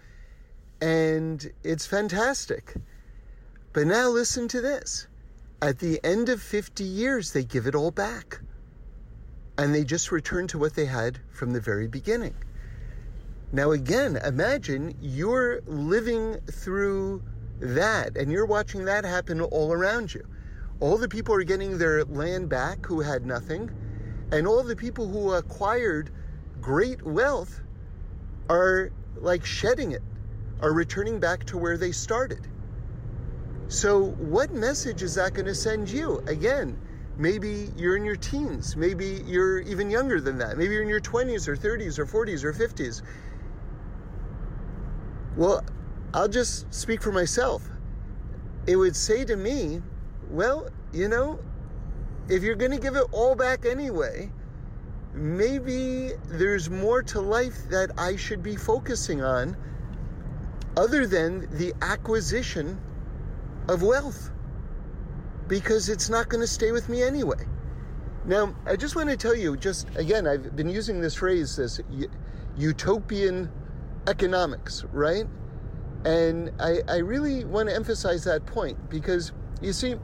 and 0.80 1.50
it's 1.62 1.84
fantastic. 1.84 2.74
But 3.74 3.86
now 3.86 4.08
listen 4.08 4.48
to 4.48 4.62
this. 4.62 5.08
At 5.64 5.78
the 5.78 5.98
end 6.04 6.28
of 6.28 6.42
50 6.42 6.84
years, 6.84 7.32
they 7.32 7.42
give 7.42 7.66
it 7.66 7.74
all 7.74 7.90
back. 7.90 8.40
And 9.56 9.74
they 9.74 9.82
just 9.82 10.12
return 10.12 10.46
to 10.48 10.58
what 10.58 10.74
they 10.74 10.84
had 10.84 11.20
from 11.30 11.52
the 11.52 11.60
very 11.60 11.88
beginning. 11.88 12.34
Now, 13.50 13.70
again, 13.70 14.16
imagine 14.16 14.94
you're 15.00 15.62
living 15.62 16.36
through 16.52 17.22
that 17.60 18.14
and 18.18 18.30
you're 18.30 18.44
watching 18.44 18.84
that 18.84 19.06
happen 19.06 19.40
all 19.40 19.72
around 19.72 20.12
you. 20.12 20.28
All 20.80 20.98
the 20.98 21.08
people 21.08 21.34
are 21.34 21.44
getting 21.44 21.78
their 21.78 22.04
land 22.04 22.50
back 22.50 22.84
who 22.84 23.00
had 23.00 23.24
nothing, 23.24 23.70
and 24.32 24.46
all 24.46 24.62
the 24.64 24.76
people 24.76 25.08
who 25.08 25.32
acquired 25.32 26.10
great 26.60 27.00
wealth 27.00 27.62
are 28.50 28.90
like 29.16 29.46
shedding 29.46 29.92
it, 29.92 30.02
are 30.60 30.74
returning 30.74 31.20
back 31.20 31.44
to 31.44 31.56
where 31.56 31.78
they 31.78 31.92
started. 31.92 32.46
So, 33.68 34.10
what 34.18 34.52
message 34.52 35.02
is 35.02 35.14
that 35.14 35.32
going 35.32 35.46
to 35.46 35.54
send 35.54 35.88
you? 35.88 36.22
Again, 36.26 36.78
maybe 37.16 37.70
you're 37.76 37.96
in 37.96 38.04
your 38.04 38.16
teens, 38.16 38.76
maybe 38.76 39.22
you're 39.26 39.60
even 39.60 39.90
younger 39.90 40.20
than 40.20 40.36
that, 40.38 40.58
maybe 40.58 40.74
you're 40.74 40.82
in 40.82 40.88
your 40.88 41.00
20s 41.00 41.48
or 41.48 41.56
30s 41.56 41.98
or 41.98 42.04
40s 42.04 42.44
or 42.44 42.52
50s. 42.52 43.02
Well, 45.36 45.64
I'll 46.12 46.28
just 46.28 46.72
speak 46.72 47.02
for 47.02 47.10
myself. 47.10 47.68
It 48.66 48.76
would 48.76 48.94
say 48.94 49.24
to 49.24 49.36
me, 49.36 49.82
well, 50.30 50.68
you 50.92 51.08
know, 51.08 51.38
if 52.28 52.42
you're 52.42 52.56
going 52.56 52.70
to 52.70 52.78
give 52.78 52.96
it 52.96 53.06
all 53.12 53.34
back 53.34 53.64
anyway, 53.64 54.30
maybe 55.14 56.12
there's 56.26 56.68
more 56.68 57.02
to 57.02 57.20
life 57.20 57.56
that 57.70 57.90
I 57.98 58.16
should 58.16 58.42
be 58.42 58.56
focusing 58.56 59.22
on 59.22 59.56
other 60.76 61.06
than 61.06 61.48
the 61.56 61.72
acquisition 61.82 62.78
of 63.68 63.82
wealth 63.82 64.30
because 65.48 65.88
it's 65.88 66.08
not 66.08 66.28
going 66.28 66.40
to 66.40 66.46
stay 66.46 66.72
with 66.72 66.88
me 66.88 67.02
anyway. 67.02 67.46
Now, 68.26 68.54
I 68.66 68.76
just 68.76 68.96
want 68.96 69.10
to 69.10 69.16
tell 69.16 69.34
you, 69.34 69.56
just 69.56 69.86
again, 69.96 70.26
I've 70.26 70.56
been 70.56 70.68
using 70.68 71.00
this 71.00 71.14
phrase, 71.14 71.56
this 71.56 71.80
utopian 72.56 73.50
economics, 74.06 74.84
right? 74.92 75.26
And 76.04 76.50
I, 76.58 76.80
I 76.88 76.96
really 76.98 77.44
want 77.44 77.68
to 77.68 77.74
emphasize 77.74 78.24
that 78.24 78.46
point 78.46 78.78
because 78.88 79.32
you 79.60 79.72
see, 79.72 79.96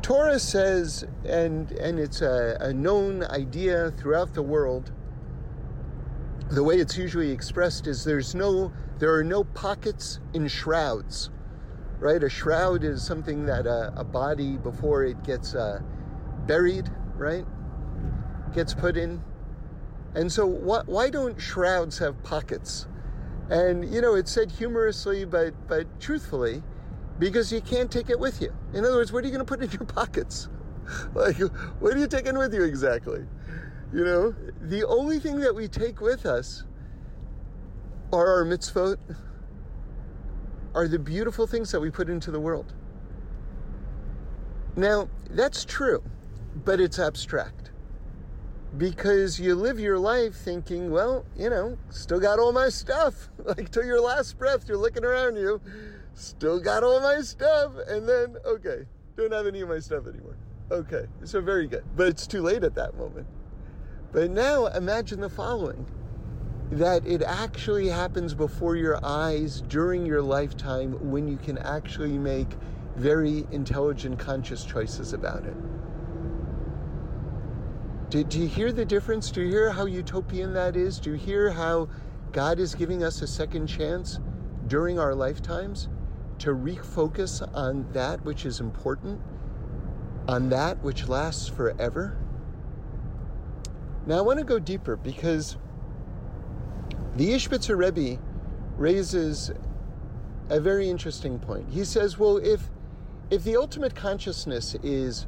Torah 0.00 0.38
says, 0.38 1.04
and, 1.24 1.70
and 1.72 1.98
it's 1.98 2.22
a, 2.22 2.56
a 2.60 2.72
known 2.72 3.24
idea 3.24 3.90
throughout 3.92 4.34
the 4.34 4.42
world, 4.42 4.92
the 6.50 6.62
way 6.62 6.76
it's 6.76 6.96
usually 6.96 7.30
expressed 7.30 7.86
is 7.86 8.04
there's 8.04 8.34
no, 8.34 8.72
there 8.98 9.14
are 9.14 9.24
no 9.24 9.44
pockets 9.44 10.20
in 10.34 10.46
shrouds 10.46 11.30
right? 12.04 12.22
A 12.22 12.28
shroud 12.28 12.84
is 12.84 13.02
something 13.02 13.46
that 13.46 13.66
a, 13.66 13.90
a 13.96 14.04
body, 14.04 14.58
before 14.58 15.04
it 15.04 15.24
gets 15.24 15.54
uh, 15.54 15.80
buried, 16.46 16.90
right, 17.16 17.46
gets 18.54 18.74
put 18.74 18.98
in. 18.98 19.22
And 20.14 20.30
so, 20.30 20.46
wh- 20.46 20.86
why 20.86 21.08
don't 21.08 21.40
shrouds 21.40 21.98
have 22.00 22.22
pockets? 22.22 22.86
And 23.48 23.90
you 23.92 24.02
know, 24.02 24.16
it's 24.16 24.30
said 24.30 24.52
humorously, 24.52 25.24
but 25.24 25.54
but 25.66 25.98
truthfully, 25.98 26.62
because 27.18 27.50
you 27.50 27.62
can't 27.62 27.90
take 27.90 28.10
it 28.10 28.20
with 28.20 28.42
you. 28.42 28.54
In 28.74 28.84
other 28.84 28.96
words, 28.96 29.10
what 29.10 29.24
are 29.24 29.26
you 29.26 29.32
going 29.32 29.44
to 29.44 29.50
put 29.50 29.62
in 29.62 29.70
your 29.70 29.86
pockets? 29.86 30.50
like, 31.14 31.38
what 31.80 31.94
are 31.94 31.98
you 31.98 32.06
taking 32.06 32.36
with 32.36 32.52
you 32.52 32.64
exactly? 32.64 33.24
You 33.94 34.04
know, 34.04 34.34
the 34.60 34.86
only 34.86 35.20
thing 35.20 35.40
that 35.40 35.54
we 35.54 35.68
take 35.68 36.02
with 36.02 36.26
us 36.26 36.64
are 38.12 38.26
our 38.26 38.44
mitzvot 38.44 38.98
are 40.74 40.88
the 40.88 40.98
beautiful 40.98 41.46
things 41.46 41.70
that 41.72 41.80
we 41.80 41.90
put 41.90 42.08
into 42.08 42.30
the 42.30 42.40
world. 42.40 42.72
Now, 44.76 45.08
that's 45.30 45.64
true, 45.64 46.02
but 46.64 46.80
it's 46.80 46.98
abstract. 46.98 47.70
Because 48.76 49.38
you 49.38 49.54
live 49.54 49.78
your 49.78 49.98
life 49.98 50.34
thinking, 50.34 50.90
well, 50.90 51.24
you 51.36 51.48
know, 51.48 51.78
still 51.90 52.18
got 52.18 52.40
all 52.40 52.52
my 52.52 52.68
stuff. 52.68 53.28
Like 53.44 53.70
till 53.70 53.84
your 53.84 54.00
last 54.00 54.38
breath, 54.38 54.66
you're 54.66 54.78
looking 54.78 55.04
around 55.04 55.36
you, 55.36 55.60
still 56.14 56.58
got 56.58 56.82
all 56.82 56.98
my 57.00 57.20
stuff. 57.20 57.72
And 57.86 58.08
then, 58.08 58.36
okay, 58.46 58.86
don't 59.16 59.32
have 59.32 59.46
any 59.46 59.60
of 59.60 59.68
my 59.68 59.78
stuff 59.78 60.06
anymore. 60.06 60.36
Okay, 60.70 61.04
so 61.24 61.42
very 61.42 61.66
good. 61.66 61.84
But 61.94 62.08
it's 62.08 62.26
too 62.26 62.40
late 62.40 62.64
at 62.64 62.74
that 62.76 62.96
moment. 62.96 63.26
But 64.12 64.30
now 64.30 64.66
imagine 64.66 65.20
the 65.20 65.28
following 65.28 65.86
that 66.70 67.06
it 67.06 67.22
actually 67.22 67.88
happens 67.88 68.34
before 68.34 68.76
your 68.76 68.98
eyes 69.04 69.62
during 69.68 70.06
your 70.06 70.22
lifetime 70.22 70.92
when 71.10 71.28
you 71.28 71.36
can 71.36 71.58
actually 71.58 72.18
make 72.18 72.48
very 72.96 73.46
intelligent, 73.50 74.18
conscious 74.18 74.64
choices 74.64 75.12
about 75.12 75.44
it. 75.44 75.56
Do, 78.10 78.24
do, 78.24 78.40
you 78.40 78.48
hear 78.48 78.72
the 78.72 78.84
difference? 78.84 79.30
Do 79.30 79.42
you 79.42 79.50
hear 79.50 79.70
how 79.70 79.86
utopian 79.86 80.52
that 80.54 80.76
is? 80.76 81.00
Do 81.00 81.10
you 81.10 81.16
hear 81.16 81.50
how 81.50 81.88
God 82.32 82.58
is 82.58 82.74
giving 82.74 83.02
us 83.02 83.22
a 83.22 83.26
second 83.26 83.66
chance 83.66 84.20
during 84.68 84.98
our 84.98 85.14
lifetimes 85.14 85.88
to 86.38 86.50
refocus 86.50 87.48
on 87.54 87.86
that 87.92 88.24
which 88.24 88.46
is 88.46 88.60
important, 88.60 89.20
on 90.28 90.48
that 90.50 90.82
which 90.82 91.08
lasts 91.08 91.48
forever? 91.48 92.16
Now, 94.06 94.18
I 94.18 94.20
want 94.20 94.38
to 94.38 94.44
go 94.44 94.58
deeper 94.58 94.96
because 94.96 95.56
the 97.16 97.30
Ishbitzer 97.30 97.76
Rebbe 97.76 98.20
raises 98.76 99.52
a 100.50 100.60
very 100.60 100.88
interesting 100.88 101.38
point. 101.38 101.68
He 101.70 101.84
says, 101.84 102.18
well, 102.18 102.36
if 102.38 102.70
if 103.30 103.42
the 103.42 103.56
ultimate 103.56 103.94
consciousness 103.94 104.74
is 104.82 105.26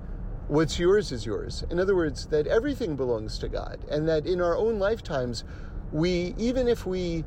what's 0.48 0.78
yours 0.78 1.12
is 1.12 1.26
yours. 1.26 1.64
In 1.70 1.80
other 1.80 1.96
words, 1.96 2.26
that 2.26 2.46
everything 2.46 2.94
belongs 2.94 3.38
to 3.38 3.48
God, 3.48 3.80
and 3.90 4.08
that 4.08 4.26
in 4.26 4.40
our 4.40 4.56
own 4.56 4.78
lifetimes, 4.78 5.44
we, 5.92 6.34
even 6.36 6.68
if 6.68 6.86
we 6.86 7.24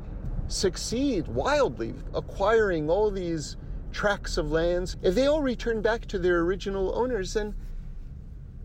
succeed 0.48 1.26
wildly 1.28 1.94
acquiring 2.14 2.88
all 2.88 3.10
these 3.10 3.56
tracts 3.92 4.36
of 4.36 4.50
lands, 4.50 4.96
if 5.02 5.14
they 5.14 5.26
all 5.26 5.42
return 5.42 5.82
back 5.82 6.06
to 6.06 6.18
their 6.18 6.40
original 6.40 6.96
owners, 6.96 7.34
then, 7.34 7.54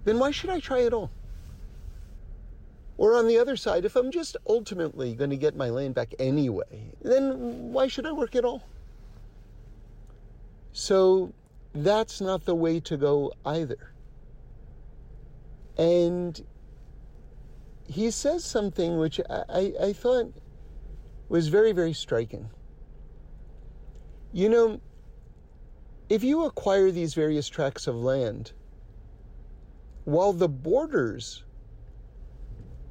then 0.04 0.20
why 0.20 0.32
should 0.32 0.50
I 0.50 0.60
try 0.60 0.84
at 0.84 0.94
all? 0.94 1.12
Or 2.98 3.16
on 3.16 3.28
the 3.28 3.38
other 3.38 3.58
side, 3.58 3.86
if 3.86 3.96
I'm 3.96 4.12
just 4.12 4.38
ultimately 4.48 5.16
going 5.16 5.30
to 5.30 5.38
get 5.38 5.56
my 5.56 5.70
land 5.70 5.96
back 5.96 6.14
anyway, 6.18 6.92
then 7.02 7.74
why 7.74 7.88
should 7.88 8.06
I 8.06 8.12
work 8.12 8.36
at 8.36 8.46
all? 8.46 8.64
So 10.72 11.34
that's 11.74 12.20
not 12.22 12.46
the 12.46 12.56
way 12.56 12.80
to 12.82 12.98
go 12.98 13.34
either. 13.46 13.94
And 15.78 16.42
he 17.88 18.12
says 18.12 18.44
something 18.44 18.98
which 18.98 19.22
I, 19.30 19.74
I, 19.82 19.94
thought 19.94 20.34
was 21.30 21.48
very, 21.50 21.72
very 21.72 21.94
striking. 21.94 22.50
You 24.34 24.50
know, 24.50 24.82
if 26.10 26.24
you 26.24 26.44
acquire 26.44 26.92
these 26.92 27.14
various 27.14 27.48
tracts 27.48 27.88
of 27.88 27.96
land, 27.96 28.52
while 30.04 30.34
the 30.34 30.50
borders 30.50 31.45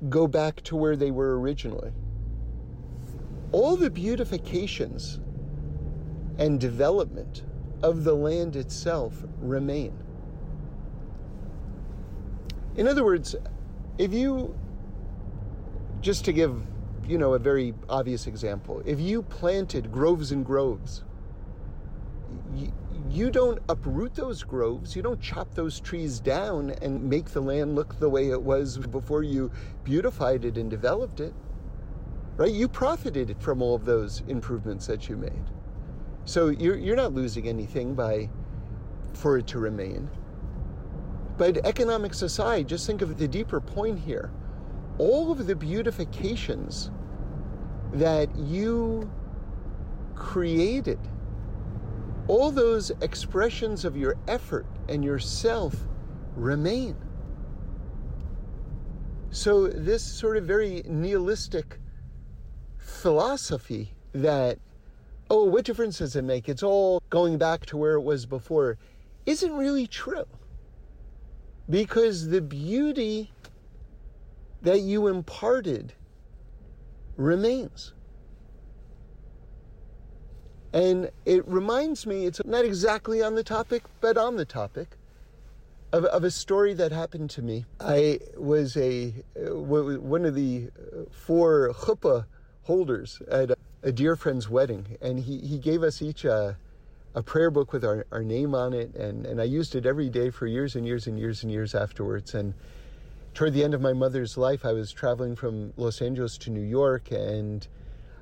go 0.08 0.26
back 0.26 0.62
to 0.62 0.76
where 0.76 0.96
they 0.96 1.10
were 1.10 1.38
originally, 1.38 1.92
all 3.52 3.76
the 3.76 3.90
beautifications 3.90 5.20
and 6.38 6.60
development 6.60 7.44
of 7.82 8.04
the 8.04 8.14
land 8.14 8.56
itself 8.56 9.24
remain. 9.38 9.96
In 12.76 12.88
other 12.88 13.04
words, 13.04 13.36
if 13.98 14.12
you, 14.12 14.58
just 16.00 16.24
to 16.24 16.32
give, 16.32 16.66
you 17.06 17.18
know, 17.18 17.34
a 17.34 17.38
very 17.38 17.74
obvious 17.88 18.26
example, 18.26 18.82
if 18.84 18.98
you 18.98 19.22
planted 19.22 19.92
groves 19.92 20.32
and 20.32 20.44
groves, 20.44 21.04
you, 23.14 23.30
don't 23.30 23.60
uproot 23.68 24.14
those 24.14 24.42
groves, 24.42 24.96
you 24.96 25.02
don't 25.02 25.20
chop 25.20 25.54
those 25.54 25.80
trees 25.80 26.20
down 26.20 26.70
and 26.82 27.02
make 27.02 27.26
the 27.26 27.40
land 27.40 27.74
look 27.74 27.98
the 27.98 28.08
way 28.08 28.30
it 28.30 28.42
was 28.42 28.78
before 28.78 29.22
you 29.22 29.50
beautified 29.84 30.44
it 30.44 30.58
and 30.58 30.70
developed 30.70 31.20
it. 31.20 31.32
Right? 32.36 32.52
You 32.52 32.66
profited 32.66 33.36
from 33.38 33.62
all 33.62 33.74
of 33.74 33.84
those 33.84 34.22
improvements 34.26 34.86
that 34.88 35.08
you 35.08 35.16
made. 35.16 35.44
So 36.24 36.48
you're, 36.48 36.76
you're 36.76 36.96
not 36.96 37.12
losing 37.12 37.48
anything 37.48 37.94
by 37.94 38.28
for 39.12 39.38
it 39.38 39.46
to 39.48 39.58
remain. 39.58 40.10
But 41.36 41.64
economics 41.66 42.22
aside, 42.22 42.68
just 42.68 42.86
think 42.86 43.02
of 43.02 43.18
the 43.18 43.28
deeper 43.28 43.60
point 43.60 43.98
here. 43.98 44.30
All 44.98 45.32
of 45.32 45.46
the 45.46 45.54
beautifications 45.54 46.90
that 47.92 48.34
you 48.36 49.10
created, 50.14 50.98
all 52.28 52.50
those 52.50 52.90
expressions 53.00 53.84
of 53.84 53.96
your 53.96 54.16
effort 54.28 54.66
and 54.88 55.04
yourself 55.04 55.74
remain. 56.36 56.96
So, 59.30 59.66
this 59.66 60.02
sort 60.02 60.36
of 60.36 60.44
very 60.44 60.82
nihilistic 60.86 61.78
philosophy 62.78 63.92
that, 64.12 64.58
oh, 65.28 65.44
what 65.44 65.64
difference 65.64 65.98
does 65.98 66.14
it 66.14 66.22
make? 66.22 66.48
It's 66.48 66.62
all 66.62 67.02
going 67.10 67.36
back 67.36 67.66
to 67.66 67.76
where 67.76 67.94
it 67.94 68.02
was 68.02 68.26
before, 68.26 68.78
isn't 69.26 69.52
really 69.52 69.86
true 69.86 70.26
because 71.68 72.28
the 72.28 72.40
beauty 72.40 73.32
that 74.62 74.80
you 74.80 75.08
imparted 75.08 75.94
remains. 77.16 77.92
And 80.74 81.08
it 81.24 81.46
reminds 81.46 82.04
me, 82.04 82.26
it's 82.26 82.44
not 82.44 82.64
exactly 82.64 83.22
on 83.22 83.36
the 83.36 83.44
topic, 83.44 83.84
but 84.00 84.18
on 84.18 84.34
the 84.34 84.44
topic 84.44 84.96
of, 85.92 86.04
of 86.06 86.24
a 86.24 86.32
story 86.32 86.74
that 86.74 86.90
happened 86.90 87.30
to 87.30 87.42
me. 87.42 87.64
I 87.78 88.18
was 88.36 88.76
a 88.76 89.14
uh, 89.36 89.54
one 89.54 90.24
of 90.24 90.34
the 90.34 90.70
uh, 90.76 91.04
four 91.12 91.72
chuppah 91.74 92.26
holders 92.64 93.22
at 93.30 93.52
a, 93.84 93.92
dear 93.92 94.16
friend's 94.16 94.48
wedding, 94.50 94.98
and 95.00 95.20
he, 95.20 95.38
he 95.38 95.58
gave 95.58 95.84
us 95.84 96.02
each 96.02 96.24
a, 96.24 96.56
a 97.14 97.22
prayer 97.22 97.52
book 97.52 97.72
with 97.72 97.84
our, 97.84 98.04
our 98.10 98.24
name 98.24 98.52
on 98.52 98.72
it, 98.72 98.96
and, 98.96 99.26
and 99.26 99.40
I 99.40 99.44
used 99.44 99.76
it 99.76 99.86
every 99.86 100.08
day 100.08 100.30
for 100.30 100.48
years 100.48 100.74
and 100.74 100.84
years 100.84 101.06
and 101.06 101.16
years 101.16 101.44
and 101.44 101.52
years 101.52 101.76
afterwards. 101.76 102.34
And 102.34 102.52
toward 103.32 103.52
the 103.52 103.62
end 103.62 103.74
of 103.74 103.80
my 103.80 103.92
mother's 103.92 104.36
life, 104.36 104.64
I 104.64 104.72
was 104.72 104.90
traveling 104.90 105.36
from 105.36 105.72
Los 105.76 106.02
Angeles 106.02 106.36
to 106.38 106.50
New 106.50 106.66
York, 106.66 107.12
and 107.12 107.64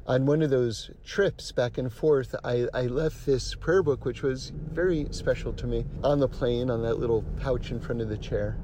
on 0.07 0.27
one 0.27 0.43
of 0.43 0.51
those 0.51 0.91
trips 1.05 1.53
back 1.53 1.79
and 1.79 1.93
forth, 1.93 2.35
I, 2.45 2.67
I 2.75 2.83
left 2.83 3.25
this 3.25 3.55
prayer 3.55 3.83
book, 3.83 4.05
which 4.05 4.23
was 4.23 4.53
very 4.73 5.07
special 5.11 5.53
to 5.55 5.67
me, 5.67 5.85
on 6.03 6.19
the 6.19 6.29
plane, 6.29 6.71
on 6.71 6.83
that 6.83 6.99
little 6.99 7.23
pouch 7.41 7.71
in 7.71 7.79
front 7.79 8.01
of 8.01 8.09
the 8.09 8.19
chair. 8.19 8.57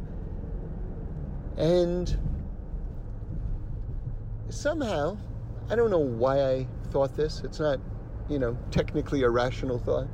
And 1.57 2.18
somehow, 4.48 5.16
I 5.70 5.77
don't 5.77 5.90
know 5.90 5.98
why 5.98 6.44
I 6.44 6.66
thought 6.90 7.16
this, 7.16 7.42
it's 7.44 7.61
not, 7.61 7.79
you 8.29 8.38
know, 8.38 8.59
technically 8.70 9.22
a 9.22 9.31
rational 9.31 9.79
thought. 9.79 10.09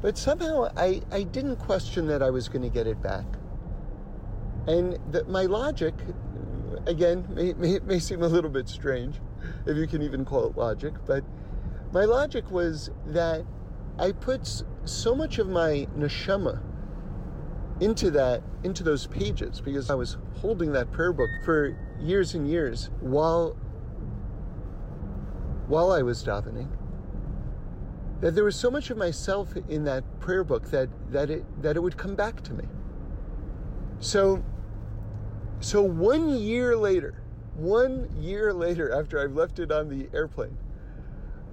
But 0.00 0.16
somehow 0.16 0.70
I, 0.76 1.02
I 1.10 1.24
didn't 1.24 1.56
question 1.56 2.06
that 2.08 2.22
I 2.22 2.30
was 2.30 2.48
going 2.48 2.62
to 2.62 2.68
get 2.68 2.86
it 2.86 3.02
back. 3.02 3.24
And 4.66 4.98
that 5.12 5.28
my 5.28 5.42
logic, 5.46 5.94
again, 6.86 7.26
may, 7.30 7.52
may, 7.54 7.80
may 7.80 7.98
seem 7.98 8.22
a 8.22 8.28
little 8.28 8.50
bit 8.50 8.68
strange, 8.68 9.16
if 9.66 9.76
you 9.76 9.86
can 9.86 10.02
even 10.02 10.24
call 10.24 10.46
it 10.46 10.56
logic, 10.56 10.94
but 11.06 11.24
my 11.92 12.04
logic 12.04 12.50
was 12.50 12.90
that 13.06 13.44
I 13.98 14.12
put 14.12 14.62
so 14.84 15.14
much 15.14 15.38
of 15.38 15.48
my 15.48 15.86
neshama 15.96 16.60
into 17.80 18.10
that, 18.12 18.42
into 18.62 18.82
those 18.82 19.06
pages, 19.06 19.60
because 19.60 19.90
I 19.90 19.94
was 19.94 20.16
holding 20.40 20.72
that 20.72 20.90
prayer 20.90 21.12
book 21.12 21.30
for 21.44 21.76
years 22.00 22.34
and 22.34 22.48
years 22.48 22.90
while, 23.00 23.56
while 25.66 25.90
I 25.90 26.02
was 26.02 26.22
davening 26.24 26.68
that 28.20 28.34
there 28.34 28.44
was 28.44 28.56
so 28.56 28.70
much 28.70 28.90
of 28.90 28.96
myself 28.96 29.54
in 29.68 29.84
that 29.84 30.02
prayer 30.20 30.44
book 30.44 30.70
that 30.70 30.88
that 31.12 31.28
it 31.30 31.62
that 31.62 31.76
it 31.76 31.80
would 31.80 31.96
come 31.96 32.14
back 32.14 32.42
to 32.42 32.54
me. 32.54 32.64
So 34.00 34.42
so 35.60 35.82
one 35.82 36.30
year 36.38 36.76
later, 36.76 37.22
one 37.56 38.08
year 38.20 38.52
later 38.52 38.92
after 38.92 39.20
I've 39.20 39.34
left 39.34 39.58
it 39.58 39.70
on 39.70 39.88
the 39.88 40.08
airplane, 40.12 40.56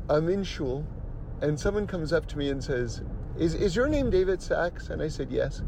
I'm 0.10 0.30
in 0.30 0.44
shul 0.44 0.86
and 1.42 1.60
someone 1.60 1.88
comes 1.88 2.14
up 2.14 2.28
to 2.28 2.38
me 2.38 2.50
and 2.50 2.64
says, 2.64 3.02
Is 3.38 3.56
is 3.56 3.76
your 3.76 3.88
name 3.88 4.10
David 4.10 4.42
Sacks? 4.42 4.90
And 4.90 5.02
I 5.02 5.08
said, 5.08 5.32
Yes. 5.32 5.62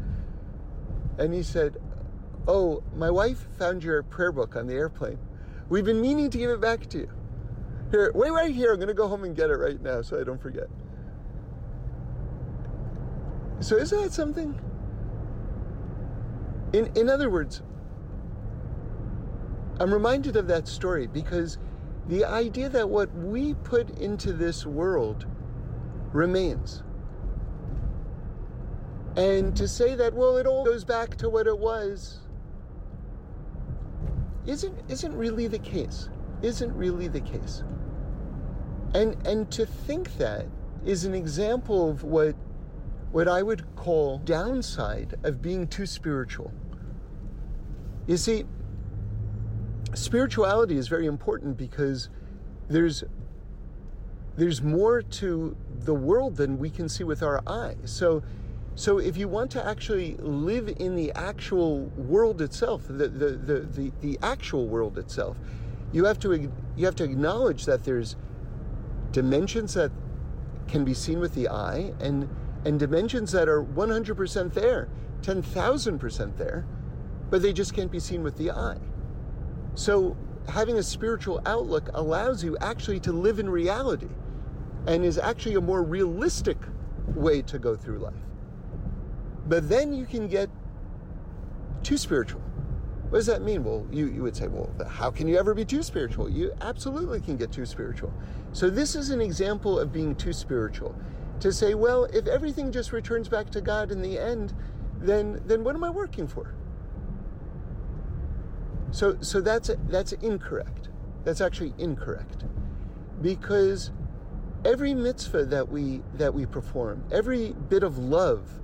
And 1.18 1.32
he 1.34 1.42
said, 1.42 1.76
Oh, 2.46 2.82
my 2.94 3.10
wife 3.10 3.46
found 3.58 3.82
your 3.82 4.02
prayer 4.02 4.32
book 4.32 4.56
on 4.56 4.66
the 4.66 4.74
airplane. 4.74 5.18
We've 5.68 5.84
been 5.84 6.00
meaning 6.00 6.30
to 6.30 6.38
give 6.38 6.50
it 6.50 6.60
back 6.60 6.88
to 6.90 6.98
you. 6.98 7.10
Here, 7.90 8.12
wait 8.14 8.30
right 8.30 8.54
here. 8.54 8.72
I'm 8.72 8.78
going 8.78 8.88
to 8.88 8.94
go 8.94 9.08
home 9.08 9.24
and 9.24 9.34
get 9.34 9.50
it 9.50 9.56
right 9.56 9.80
now 9.80 10.02
so 10.02 10.20
I 10.20 10.24
don't 10.24 10.40
forget. 10.40 10.68
So 13.60 13.76
isn't 13.76 14.02
that 14.02 14.12
something? 14.12 14.60
In 16.72 16.90
in 16.96 17.08
other 17.08 17.30
words, 17.30 17.62
I'm 19.80 19.92
reminded 19.92 20.36
of 20.36 20.46
that 20.48 20.68
story 20.68 21.06
because 21.06 21.58
the 22.08 22.24
idea 22.24 22.68
that 22.68 22.88
what 22.88 23.12
we 23.14 23.54
put 23.54 23.98
into 23.98 24.32
this 24.32 24.66
world 24.66 25.26
remains. 26.12 26.82
And 29.16 29.56
to 29.56 29.66
say 29.66 29.94
that, 29.94 30.14
well, 30.14 30.36
it 30.36 30.46
all 30.46 30.64
goes 30.64 30.84
back 30.84 31.16
to 31.16 31.28
what 31.28 31.46
it 31.46 31.58
was, 31.58 32.20
isn't 34.46 34.78
isn't 34.88 35.16
really 35.16 35.46
the 35.46 35.58
case. 35.58 36.08
Isn't 36.42 36.74
really 36.74 37.08
the 37.08 37.20
case. 37.20 37.62
And 38.94 39.16
and 39.26 39.50
to 39.52 39.64
think 39.64 40.16
that 40.18 40.46
is 40.84 41.04
an 41.04 41.14
example 41.14 41.90
of 41.90 42.04
what 42.04 42.34
what 43.12 43.28
I 43.28 43.42
would 43.42 43.64
call 43.76 44.18
downside 44.18 45.14
of 45.22 45.40
being 45.40 45.66
too 45.66 45.86
spiritual. 45.86 46.52
You 48.06 48.16
see, 48.16 48.44
spirituality 49.94 50.76
is 50.76 50.88
very 50.88 51.06
important 51.06 51.56
because 51.56 52.08
there's 52.68 53.04
there's 54.36 54.62
more 54.62 55.00
to 55.00 55.56
the 55.84 55.94
world 55.94 56.36
than 56.36 56.58
we 56.58 56.68
can 56.68 56.88
see 56.88 57.04
with 57.04 57.22
our 57.22 57.40
eyes. 57.46 57.76
So 57.84 58.22
so 58.74 58.98
if 58.98 59.16
you 59.16 59.28
want 59.28 59.50
to 59.52 59.64
actually 59.64 60.16
live 60.16 60.68
in 60.68 60.96
the 60.96 61.12
actual 61.12 61.84
world 61.96 62.42
itself, 62.42 62.82
the, 62.88 63.06
the, 63.08 63.28
the, 63.30 63.60
the, 63.60 63.92
the 64.00 64.18
actual 64.20 64.66
world 64.66 64.98
itself, 64.98 65.36
you 65.92 66.04
have 66.06 66.18
to 66.20 66.50
you 66.76 66.84
have 66.84 66.96
to 66.96 67.04
acknowledge 67.04 67.66
that 67.66 67.84
there's 67.84 68.16
dimensions 69.12 69.74
that 69.74 69.92
can 70.66 70.84
be 70.84 70.94
seen 70.94 71.20
with 71.20 71.34
the 71.34 71.48
eye 71.48 71.92
and 72.00 72.28
and 72.64 72.80
dimensions 72.80 73.30
that 73.32 73.48
are 73.48 73.62
100% 73.62 74.54
there, 74.54 74.88
10,000% 75.20 76.36
there, 76.38 76.66
but 77.28 77.42
they 77.42 77.52
just 77.52 77.74
can't 77.74 77.92
be 77.92 78.00
seen 78.00 78.22
with 78.22 78.38
the 78.38 78.50
eye. 78.50 78.78
So, 79.74 80.16
having 80.48 80.78
a 80.78 80.82
spiritual 80.82 81.40
outlook 81.46 81.90
allows 81.94 82.44
you 82.44 82.56
actually 82.58 83.00
to 83.00 83.12
live 83.12 83.38
in 83.38 83.48
reality 83.48 84.08
and 84.86 85.04
is 85.04 85.18
actually 85.18 85.56
a 85.56 85.60
more 85.60 85.82
realistic 85.82 86.58
way 87.08 87.42
to 87.42 87.58
go 87.58 87.74
through 87.74 87.98
life. 87.98 88.14
But 89.46 89.68
then 89.68 89.92
you 89.92 90.06
can 90.06 90.28
get 90.28 90.48
too 91.82 91.96
spiritual. 91.96 92.40
What 93.10 93.18
does 93.18 93.26
that 93.26 93.42
mean? 93.42 93.64
Well, 93.64 93.86
you, 93.90 94.06
you 94.06 94.22
would 94.22 94.36
say, 94.36 94.48
well, 94.48 94.70
how 94.88 95.10
can 95.10 95.28
you 95.28 95.38
ever 95.38 95.54
be 95.54 95.64
too 95.64 95.82
spiritual? 95.82 96.28
You 96.28 96.52
absolutely 96.60 97.20
can 97.20 97.36
get 97.36 97.52
too 97.52 97.66
spiritual. 97.66 98.12
So, 98.52 98.70
this 98.70 98.94
is 98.94 99.10
an 99.10 99.20
example 99.20 99.78
of 99.78 99.92
being 99.92 100.14
too 100.14 100.32
spiritual. 100.32 100.94
To 101.40 101.52
say, 101.52 101.74
well, 101.74 102.04
if 102.04 102.26
everything 102.26 102.70
just 102.70 102.92
returns 102.92 103.28
back 103.28 103.50
to 103.50 103.60
God 103.60 103.90
in 103.90 104.00
the 104.00 104.18
end, 104.18 104.54
then, 105.00 105.42
then 105.46 105.64
what 105.64 105.74
am 105.74 105.82
I 105.84 105.90
working 105.90 106.28
for? 106.28 106.54
So, 108.94 109.16
so 109.20 109.40
that's, 109.40 109.72
that's 109.88 110.12
incorrect. 110.12 110.88
That's 111.24 111.40
actually 111.40 111.74
incorrect. 111.78 112.44
Because 113.20 113.90
every 114.64 114.94
mitzvah 114.94 115.46
that 115.46 115.68
we, 115.68 116.02
that 116.14 116.32
we 116.32 116.46
perform, 116.46 117.02
every 117.10 117.56
bit 117.68 117.82
of 117.82 117.98
love 117.98 118.60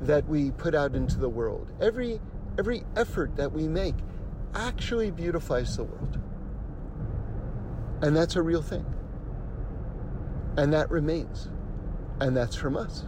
that 0.00 0.26
we 0.26 0.50
put 0.50 0.74
out 0.74 0.96
into 0.96 1.18
the 1.18 1.28
world, 1.28 1.70
every 1.80 2.20
every 2.58 2.82
effort 2.96 3.36
that 3.36 3.52
we 3.52 3.68
make 3.68 3.94
actually 4.54 5.12
beautifies 5.12 5.76
the 5.76 5.84
world. 5.84 6.18
And 8.02 8.16
that's 8.16 8.34
a 8.34 8.42
real 8.42 8.62
thing. 8.62 8.84
And 10.56 10.72
that 10.72 10.90
remains. 10.90 11.50
And 12.18 12.36
that's 12.36 12.56
from 12.56 12.76
us. 12.76 13.04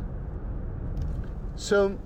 So 1.56 1.98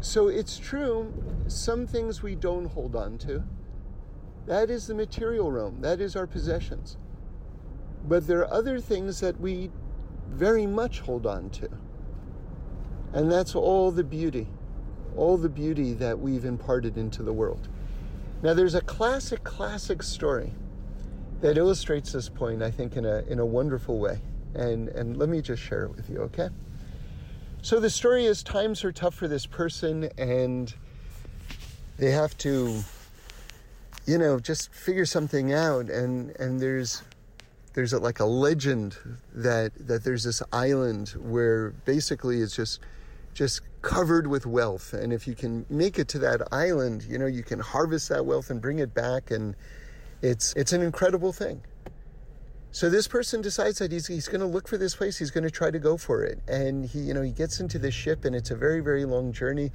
so 0.00 0.28
it's 0.28 0.58
true 0.58 1.12
some 1.48 1.86
things 1.86 2.22
we 2.22 2.34
don't 2.34 2.66
hold 2.66 2.94
on 2.94 3.18
to. 3.18 3.42
That 4.46 4.70
is 4.70 4.86
the 4.86 4.94
material 4.94 5.50
realm. 5.50 5.80
That 5.80 6.00
is 6.00 6.16
our 6.16 6.26
possessions. 6.26 6.96
But 8.06 8.26
there 8.26 8.40
are 8.40 8.52
other 8.52 8.80
things 8.80 9.20
that 9.20 9.38
we 9.40 9.70
very 10.30 10.66
much 10.66 11.00
hold 11.00 11.26
on 11.26 11.50
to. 11.50 11.68
And 13.12 13.30
that's 13.30 13.54
all 13.54 13.90
the 13.90 14.04
beauty, 14.04 14.48
all 15.16 15.36
the 15.36 15.48
beauty 15.48 15.94
that 15.94 16.18
we've 16.18 16.44
imparted 16.44 16.96
into 16.96 17.22
the 17.22 17.32
world. 17.32 17.68
Now, 18.42 18.54
there's 18.54 18.74
a 18.74 18.80
classic, 18.82 19.42
classic 19.42 20.02
story 20.02 20.52
that 21.40 21.58
illustrates 21.58 22.12
this 22.12 22.28
point, 22.28 22.62
I 22.62 22.70
think, 22.70 22.96
in 22.96 23.04
a, 23.04 23.18
in 23.28 23.38
a 23.38 23.46
wonderful 23.46 23.98
way. 23.98 24.20
And, 24.54 24.88
and 24.88 25.16
let 25.16 25.28
me 25.28 25.42
just 25.42 25.62
share 25.62 25.84
it 25.84 25.94
with 25.94 26.08
you, 26.08 26.18
okay? 26.20 26.48
So, 27.60 27.80
the 27.80 27.90
story 27.90 28.24
is 28.24 28.42
times 28.42 28.84
are 28.84 28.92
tough 28.92 29.14
for 29.14 29.28
this 29.28 29.44
person, 29.44 30.10
and 30.16 30.72
they 31.98 32.12
have 32.12 32.36
to, 32.38 32.82
you 34.06 34.18
know, 34.18 34.38
just 34.38 34.72
figure 34.72 35.04
something 35.04 35.52
out. 35.52 35.90
And, 35.90 36.30
and 36.38 36.60
there's 36.60 37.02
there's 37.74 37.92
a, 37.92 37.98
like 37.98 38.20
a 38.20 38.24
legend 38.24 38.96
that 39.34 39.72
that 39.86 40.04
there's 40.04 40.24
this 40.24 40.42
island 40.52 41.10
where 41.10 41.70
basically 41.84 42.40
it's 42.40 42.56
just 42.56 42.80
just 43.34 43.60
covered 43.82 44.26
with 44.26 44.46
wealth. 44.46 44.92
And 44.92 45.12
if 45.12 45.28
you 45.28 45.34
can 45.34 45.64
make 45.70 45.98
it 45.98 46.08
to 46.08 46.18
that 46.20 46.52
island, 46.52 47.04
you 47.08 47.18
know, 47.18 47.26
you 47.26 47.42
can 47.44 47.60
harvest 47.60 48.08
that 48.08 48.26
wealth 48.26 48.50
and 48.50 48.60
bring 48.60 48.80
it 48.80 48.92
back. 48.94 49.30
And 49.30 49.54
it's, 50.22 50.52
it's 50.54 50.72
an 50.72 50.82
incredible 50.82 51.32
thing. 51.32 51.62
So 52.70 52.90
this 52.90 53.08
person 53.08 53.40
decides 53.40 53.78
that 53.78 53.92
he's, 53.92 54.06
he's 54.06 54.28
going 54.28 54.40
to 54.40 54.46
look 54.46 54.68
for 54.68 54.76
this 54.76 54.94
place. 54.94 55.18
He's 55.18 55.30
going 55.30 55.44
to 55.44 55.50
try 55.50 55.70
to 55.70 55.78
go 55.78 55.96
for 55.96 56.22
it. 56.22 56.40
And 56.46 56.84
he, 56.84 57.00
you 57.00 57.14
know, 57.14 57.22
he 57.22 57.32
gets 57.32 57.60
into 57.60 57.78
this 57.78 57.94
ship 57.94 58.24
and 58.24 58.36
it's 58.36 58.50
a 58.50 58.56
very, 58.56 58.80
very 58.80 59.04
long 59.04 59.32
journey. 59.32 59.70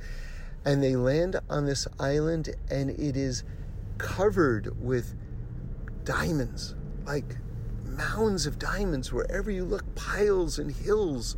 And 0.66 0.82
they 0.82 0.96
land 0.96 1.40
on 1.50 1.66
this 1.66 1.88
island 2.00 2.56
and 2.70 2.92
it 2.92 3.18
is 3.18 3.44
covered 3.98 4.80
with 4.82 5.16
diamonds, 6.04 6.76
like 7.06 7.36
mounds 7.84 8.46
of 8.46 8.60
diamonds. 8.60 9.12
Wherever 9.12 9.50
you 9.50 9.66
look, 9.66 9.96
piles 9.96 10.60
and 10.60 10.72
hills 10.72 11.36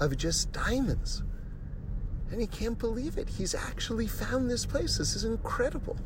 of 0.00 0.16
just 0.16 0.52
diamonds. 0.52 1.22
And 2.30 2.40
he 2.40 2.46
can't 2.46 2.78
believe 2.78 3.18
it. 3.18 3.28
He's 3.28 3.54
actually 3.54 4.06
found 4.06 4.50
this 4.50 4.64
place. 4.66 4.98
This 4.98 5.14
is 5.14 5.24
incredible. 5.24 5.96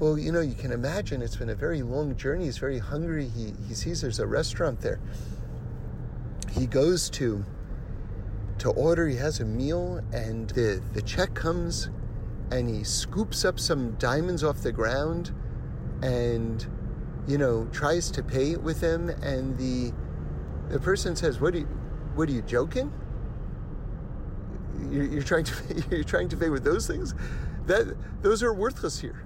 Well, 0.00 0.18
you 0.18 0.32
know, 0.32 0.40
you 0.40 0.54
can 0.54 0.72
imagine 0.72 1.22
it's 1.22 1.36
been 1.36 1.50
a 1.50 1.54
very 1.54 1.82
long 1.82 2.16
journey. 2.16 2.46
He's 2.46 2.58
very 2.58 2.78
hungry. 2.78 3.28
He, 3.28 3.52
he 3.68 3.74
sees 3.74 4.00
there's 4.00 4.18
a 4.18 4.26
restaurant 4.26 4.80
there. 4.80 4.98
He 6.50 6.66
goes 6.66 7.08
to 7.10 7.44
to 8.58 8.70
order, 8.70 9.08
he 9.08 9.16
has 9.16 9.40
a 9.40 9.44
meal, 9.44 10.00
and 10.12 10.48
the, 10.50 10.80
the 10.92 11.02
check 11.02 11.34
comes 11.34 11.90
and 12.52 12.68
he 12.68 12.84
scoops 12.84 13.44
up 13.44 13.58
some 13.58 13.92
diamonds 13.92 14.44
off 14.44 14.62
the 14.62 14.70
ground 14.70 15.32
and 16.02 16.66
you 17.26 17.38
know 17.38 17.66
tries 17.72 18.10
to 18.10 18.22
pay 18.22 18.54
with 18.54 18.80
them 18.80 19.08
and 19.08 19.56
the 19.58 19.92
the 20.68 20.78
person 20.78 21.16
says, 21.16 21.40
What 21.40 21.54
are 21.54 21.58
you 21.58 21.68
what 22.14 22.28
are 22.28 22.32
you 22.32 22.42
joking? 22.42 22.92
You're, 24.90 25.04
you're 25.04 25.22
trying 25.22 25.44
to 25.44 25.84
you're 25.90 26.04
trying 26.04 26.28
to 26.30 26.36
pay 26.36 26.48
with 26.48 26.64
those 26.64 26.86
things. 26.86 27.14
That 27.66 27.96
those 28.22 28.42
are 28.42 28.52
worthless 28.52 29.00
here. 29.00 29.24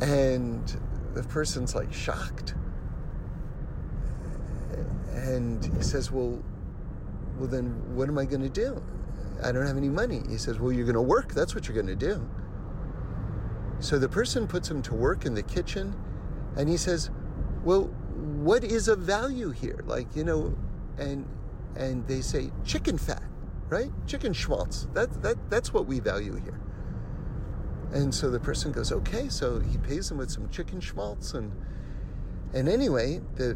And 0.00 0.80
the 1.14 1.22
person's 1.22 1.74
like 1.74 1.92
shocked, 1.92 2.54
and 5.14 5.64
he 5.76 5.82
says, 5.82 6.10
"Well, 6.12 6.42
well 7.38 7.48
then 7.48 7.66
what 7.96 8.08
am 8.08 8.18
I 8.18 8.24
going 8.24 8.42
to 8.42 8.48
do? 8.48 8.82
I 9.42 9.52
don't 9.52 9.66
have 9.66 9.76
any 9.76 9.88
money." 9.88 10.22
He 10.28 10.36
says, 10.36 10.58
"Well, 10.58 10.72
you're 10.72 10.84
going 10.84 10.94
to 10.94 11.02
work. 11.02 11.32
That's 11.32 11.54
what 11.54 11.66
you're 11.66 11.74
going 11.74 11.86
to 11.86 11.96
do." 11.96 12.28
So 13.80 13.98
the 13.98 14.08
person 14.08 14.46
puts 14.46 14.70
him 14.70 14.82
to 14.82 14.94
work 14.94 15.24
in 15.24 15.34
the 15.34 15.42
kitchen, 15.42 15.94
and 16.56 16.68
he 16.68 16.76
says, 16.76 17.10
"Well, 17.64 17.84
what 18.46 18.64
is 18.64 18.88
of 18.88 19.00
value 19.00 19.50
here? 19.50 19.82
Like, 19.86 20.14
you 20.14 20.24
know, 20.24 20.56
and 20.98 21.26
and 21.76 22.06
they 22.08 22.20
say 22.20 22.50
chicken 22.64 22.98
fat, 22.98 23.22
right? 23.68 23.90
Chicken 24.06 24.32
schmaltz. 24.32 24.88
That, 24.94 25.22
that, 25.22 25.50
that's 25.50 25.72
what 25.72 25.86
we 25.86 26.00
value 26.00 26.36
here. 26.36 26.58
And 27.92 28.14
so 28.14 28.30
the 28.30 28.40
person 28.40 28.72
goes, 28.72 28.92
okay, 28.92 29.28
so 29.28 29.60
he 29.60 29.78
pays 29.78 30.08
them 30.08 30.18
with 30.18 30.30
some 30.30 30.48
chicken 30.50 30.80
schmaltz 30.80 31.34
and 31.34 31.52
and 32.54 32.68
anyway, 32.68 33.20
the 33.34 33.54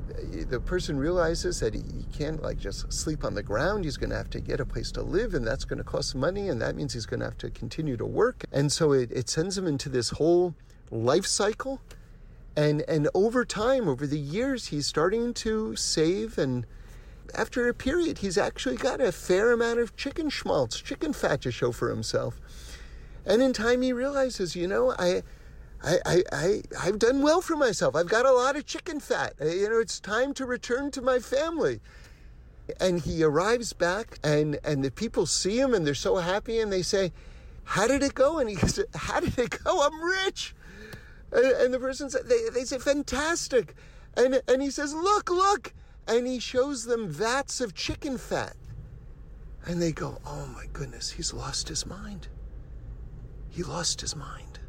the 0.48 0.60
person 0.60 0.98
realizes 0.98 1.60
that 1.60 1.74
he, 1.74 1.80
he 1.80 2.04
can't 2.12 2.42
like 2.42 2.58
just 2.58 2.92
sleep 2.92 3.24
on 3.24 3.34
the 3.34 3.42
ground. 3.42 3.84
He's 3.84 3.96
going 3.96 4.10
to 4.10 4.16
have 4.16 4.28
to 4.30 4.40
get 4.40 4.60
a 4.60 4.66
place 4.66 4.90
to 4.92 5.02
live, 5.02 5.32
and 5.32 5.46
that's 5.46 5.64
going 5.64 5.78
to 5.78 5.84
cost 5.84 6.14
money, 6.14 6.48
and 6.48 6.60
that 6.60 6.74
means 6.74 6.92
he's 6.92 7.06
going 7.06 7.20
to 7.20 7.26
have 7.26 7.38
to 7.38 7.50
continue 7.50 7.96
to 7.96 8.04
work. 8.04 8.44
And 8.52 8.70
so 8.70 8.92
it, 8.92 9.10
it 9.12 9.28
sends 9.30 9.56
him 9.56 9.66
into 9.66 9.88
this 9.88 10.10
whole 10.10 10.54
life 10.90 11.24
cycle. 11.24 11.80
And 12.56 12.82
and 12.82 13.08
over 13.14 13.44
time, 13.44 13.88
over 13.88 14.06
the 14.06 14.18
years, 14.18 14.66
he's 14.66 14.86
starting 14.86 15.32
to 15.34 15.76
save 15.76 16.36
and 16.36 16.66
after 17.34 17.68
a 17.68 17.74
period, 17.74 18.18
he's 18.18 18.36
actually 18.36 18.76
got 18.76 19.00
a 19.00 19.12
fair 19.12 19.52
amount 19.52 19.78
of 19.78 19.96
chicken 19.96 20.30
schmaltz, 20.30 20.80
chicken 20.80 21.12
fat 21.12 21.42
to 21.42 21.52
show 21.52 21.72
for 21.72 21.88
himself. 21.88 22.40
And 23.26 23.42
in 23.42 23.52
time, 23.52 23.82
he 23.82 23.92
realizes, 23.92 24.56
you 24.56 24.66
know, 24.66 24.94
I, 24.98 25.22
I, 25.82 26.22
I, 26.32 26.62
I, 26.78 26.84
have 26.84 26.98
done 26.98 27.22
well 27.22 27.40
for 27.40 27.56
myself. 27.56 27.94
I've 27.94 28.08
got 28.08 28.26
a 28.26 28.32
lot 28.32 28.56
of 28.56 28.66
chicken 28.66 29.00
fat. 29.00 29.34
Uh, 29.40 29.46
you 29.46 29.68
know, 29.68 29.78
it's 29.78 30.00
time 30.00 30.34
to 30.34 30.46
return 30.46 30.90
to 30.92 31.02
my 31.02 31.18
family. 31.18 31.80
And 32.78 33.00
he 33.00 33.22
arrives 33.22 33.72
back, 33.72 34.18
and, 34.22 34.58
and 34.64 34.84
the 34.84 34.90
people 34.90 35.26
see 35.26 35.58
him, 35.58 35.74
and 35.74 35.86
they're 35.86 35.94
so 35.94 36.16
happy, 36.16 36.60
and 36.60 36.72
they 36.72 36.82
say, 36.82 37.12
How 37.64 37.86
did 37.86 38.02
it 38.02 38.14
go? 38.14 38.38
And 38.38 38.48
he 38.48 38.56
goes, 38.60 38.80
How 38.94 39.20
did 39.20 39.38
it 39.38 39.62
go? 39.64 39.82
I'm 39.82 40.02
rich. 40.02 40.54
And, 41.32 41.44
and 41.44 41.74
the 41.74 41.80
person 41.80 42.10
said, 42.10 42.28
they, 42.28 42.48
they 42.52 42.64
say, 42.64 42.78
Fantastic. 42.78 43.74
And, 44.16 44.40
and 44.48 44.62
he 44.62 44.70
says, 44.70 44.94
Look, 44.94 45.30
look 45.30 45.72
and 46.10 46.26
he 46.26 46.40
shows 46.40 46.84
them 46.84 47.08
vats 47.08 47.60
of 47.60 47.74
chicken 47.74 48.18
fat. 48.18 48.54
And 49.64 49.80
they 49.80 49.92
go, 49.92 50.18
Oh 50.26 50.46
my 50.46 50.64
goodness, 50.72 51.10
he's 51.10 51.32
lost 51.32 51.68
his 51.68 51.86
mind. 51.86 52.28
He 53.50 53.62
lost 53.62 54.00
his 54.00 54.16
mind. 54.16 54.60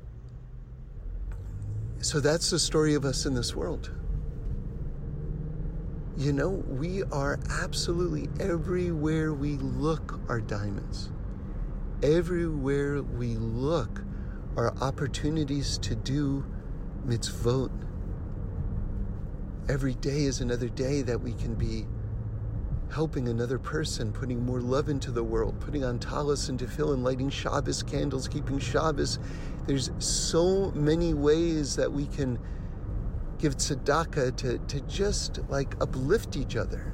So 2.00 2.20
that's 2.20 2.50
the 2.50 2.60
story 2.60 2.96
of 2.96 3.06
us 3.06 3.26
in 3.26 3.34
this 3.36 3.56
world. 3.56 3.92
You 6.18 6.34
know, 6.34 6.50
we 6.50 7.04
are 7.04 7.40
absolutely 7.50 8.28
everywhere 8.40 9.34
we 9.34 9.58
look 9.58 10.20
are 10.28 10.42
diamonds. 10.42 11.10
Everywhere 12.04 13.02
we 13.02 13.36
look 13.38 14.04
are 14.58 14.74
opportunities 14.82 15.78
to 15.80 15.96
do 15.96 16.44
mitzvot 17.08 17.72
Every 19.70 19.94
day 19.96 20.24
is 20.24 20.42
another 20.42 20.68
day 20.68 21.02
that 21.04 21.22
we 21.22 21.34
can 21.34 21.54
be 21.54 21.86
helping 22.92 23.28
another 23.28 23.58
person, 23.58 24.12
putting 24.12 24.46
more 24.46 24.60
love 24.60 24.90
into 24.90 25.12
the 25.12 25.24
world, 25.24 25.60
putting 25.60 25.84
on 25.84 26.00
talis 26.00 26.50
and 26.50 26.60
tefillin, 26.60 27.04
lighting 27.04 27.30
Shabbos 27.30 27.84
candles, 27.84 28.28
keeping 28.28 28.60
Shabbos. 28.60 29.20
There's 29.66 29.92
so 30.00 30.72
many 30.72 31.14
ways 31.14 31.76
that 31.76 31.92
we 31.92 32.08
can 32.08 32.40
give 33.38 33.58
tzedakah, 33.58 34.36
to, 34.38 34.60
to 34.60 34.82
just 34.82 35.40
like 35.50 35.76
uplift 35.82 36.36
each 36.36 36.56
other 36.56 36.94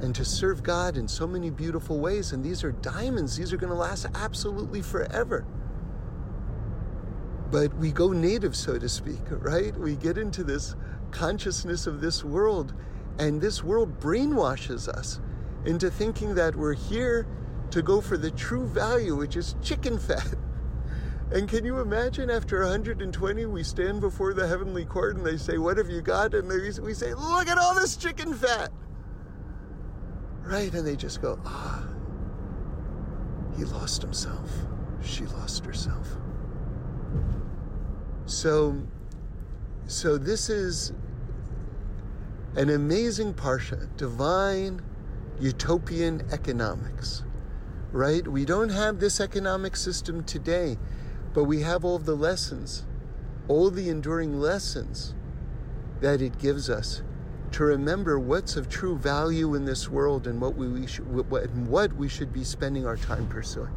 and 0.00 0.14
to 0.14 0.24
serve 0.24 0.62
God 0.62 0.96
in 0.96 1.08
so 1.08 1.26
many 1.26 1.50
beautiful 1.50 1.98
ways. 2.00 2.32
And 2.32 2.44
these 2.44 2.64
are 2.64 2.72
diamonds, 2.72 3.36
these 3.36 3.52
are 3.52 3.56
going 3.56 3.72
to 3.72 3.78
last 3.78 4.06
absolutely 4.14 4.82
forever. 4.82 5.44
But 7.50 7.74
we 7.76 7.92
go 7.92 8.12
native, 8.12 8.56
so 8.56 8.78
to 8.78 8.88
speak, 8.88 9.20
right? 9.28 9.76
We 9.76 9.96
get 9.96 10.18
into 10.18 10.42
this 10.44 10.74
consciousness 11.10 11.86
of 11.86 12.00
this 12.00 12.24
world, 12.24 12.74
and 13.18 13.40
this 13.40 13.62
world 13.62 13.98
brainwashes 14.00 14.88
us 14.88 15.20
into 15.64 15.90
thinking 15.90 16.34
that 16.34 16.54
we're 16.54 16.74
here 16.74 17.26
to 17.70 17.82
go 17.82 18.00
for 18.00 18.16
the 18.16 18.30
true 18.30 18.66
value, 18.66 19.16
which 19.16 19.36
is 19.36 19.56
chicken 19.62 19.98
fat. 19.98 20.34
And 21.32 21.48
can 21.48 21.64
you 21.64 21.80
imagine 21.80 22.30
after 22.30 22.60
120 22.60 23.46
we 23.46 23.64
stand 23.64 24.00
before 24.00 24.32
the 24.32 24.46
heavenly 24.46 24.84
court 24.84 25.16
and 25.16 25.26
they 25.26 25.36
say, 25.36 25.58
What 25.58 25.76
have 25.76 25.90
you 25.90 26.00
got? 26.00 26.34
And 26.34 26.46
we 26.80 26.94
say, 26.94 27.14
Look 27.14 27.48
at 27.48 27.58
all 27.58 27.74
this 27.74 27.96
chicken 27.96 28.32
fat. 28.32 28.70
Right? 30.42 30.72
And 30.72 30.86
they 30.86 30.94
just 30.94 31.20
go, 31.20 31.40
Ah, 31.44 31.84
he 33.56 33.64
lost 33.64 34.02
himself. 34.02 34.48
She 35.02 35.24
lost 35.24 35.64
herself. 35.64 36.08
So, 38.26 38.80
so 39.86 40.18
this 40.18 40.48
is 40.48 40.92
an 42.56 42.70
amazing 42.70 43.34
parsha, 43.34 43.86
divine 43.98 44.80
utopian 45.38 46.26
economics, 46.32 47.22
right? 47.92 48.26
We 48.26 48.46
don't 48.46 48.70
have 48.70 48.98
this 48.98 49.20
economic 49.20 49.76
system 49.76 50.24
today, 50.24 50.78
but 51.34 51.44
we 51.44 51.60
have 51.60 51.84
all 51.84 51.98
the 51.98 52.14
lessons, 52.14 52.86
all 53.46 53.70
the 53.70 53.90
enduring 53.90 54.40
lessons 54.40 55.14
that 56.00 56.22
it 56.22 56.38
gives 56.38 56.70
us 56.70 57.02
to 57.52 57.64
remember 57.64 58.18
what's 58.18 58.56
of 58.56 58.70
true 58.70 58.96
value 58.96 59.54
in 59.54 59.66
this 59.66 59.90
world 59.90 60.26
and 60.26 60.40
what 60.40 60.56
we, 60.56 60.86
should, 60.86 61.06
what 61.68 61.92
we 61.92 62.08
should 62.08 62.32
be 62.32 62.42
spending 62.42 62.86
our 62.86 62.96
time 62.96 63.26
pursuing. 63.28 63.72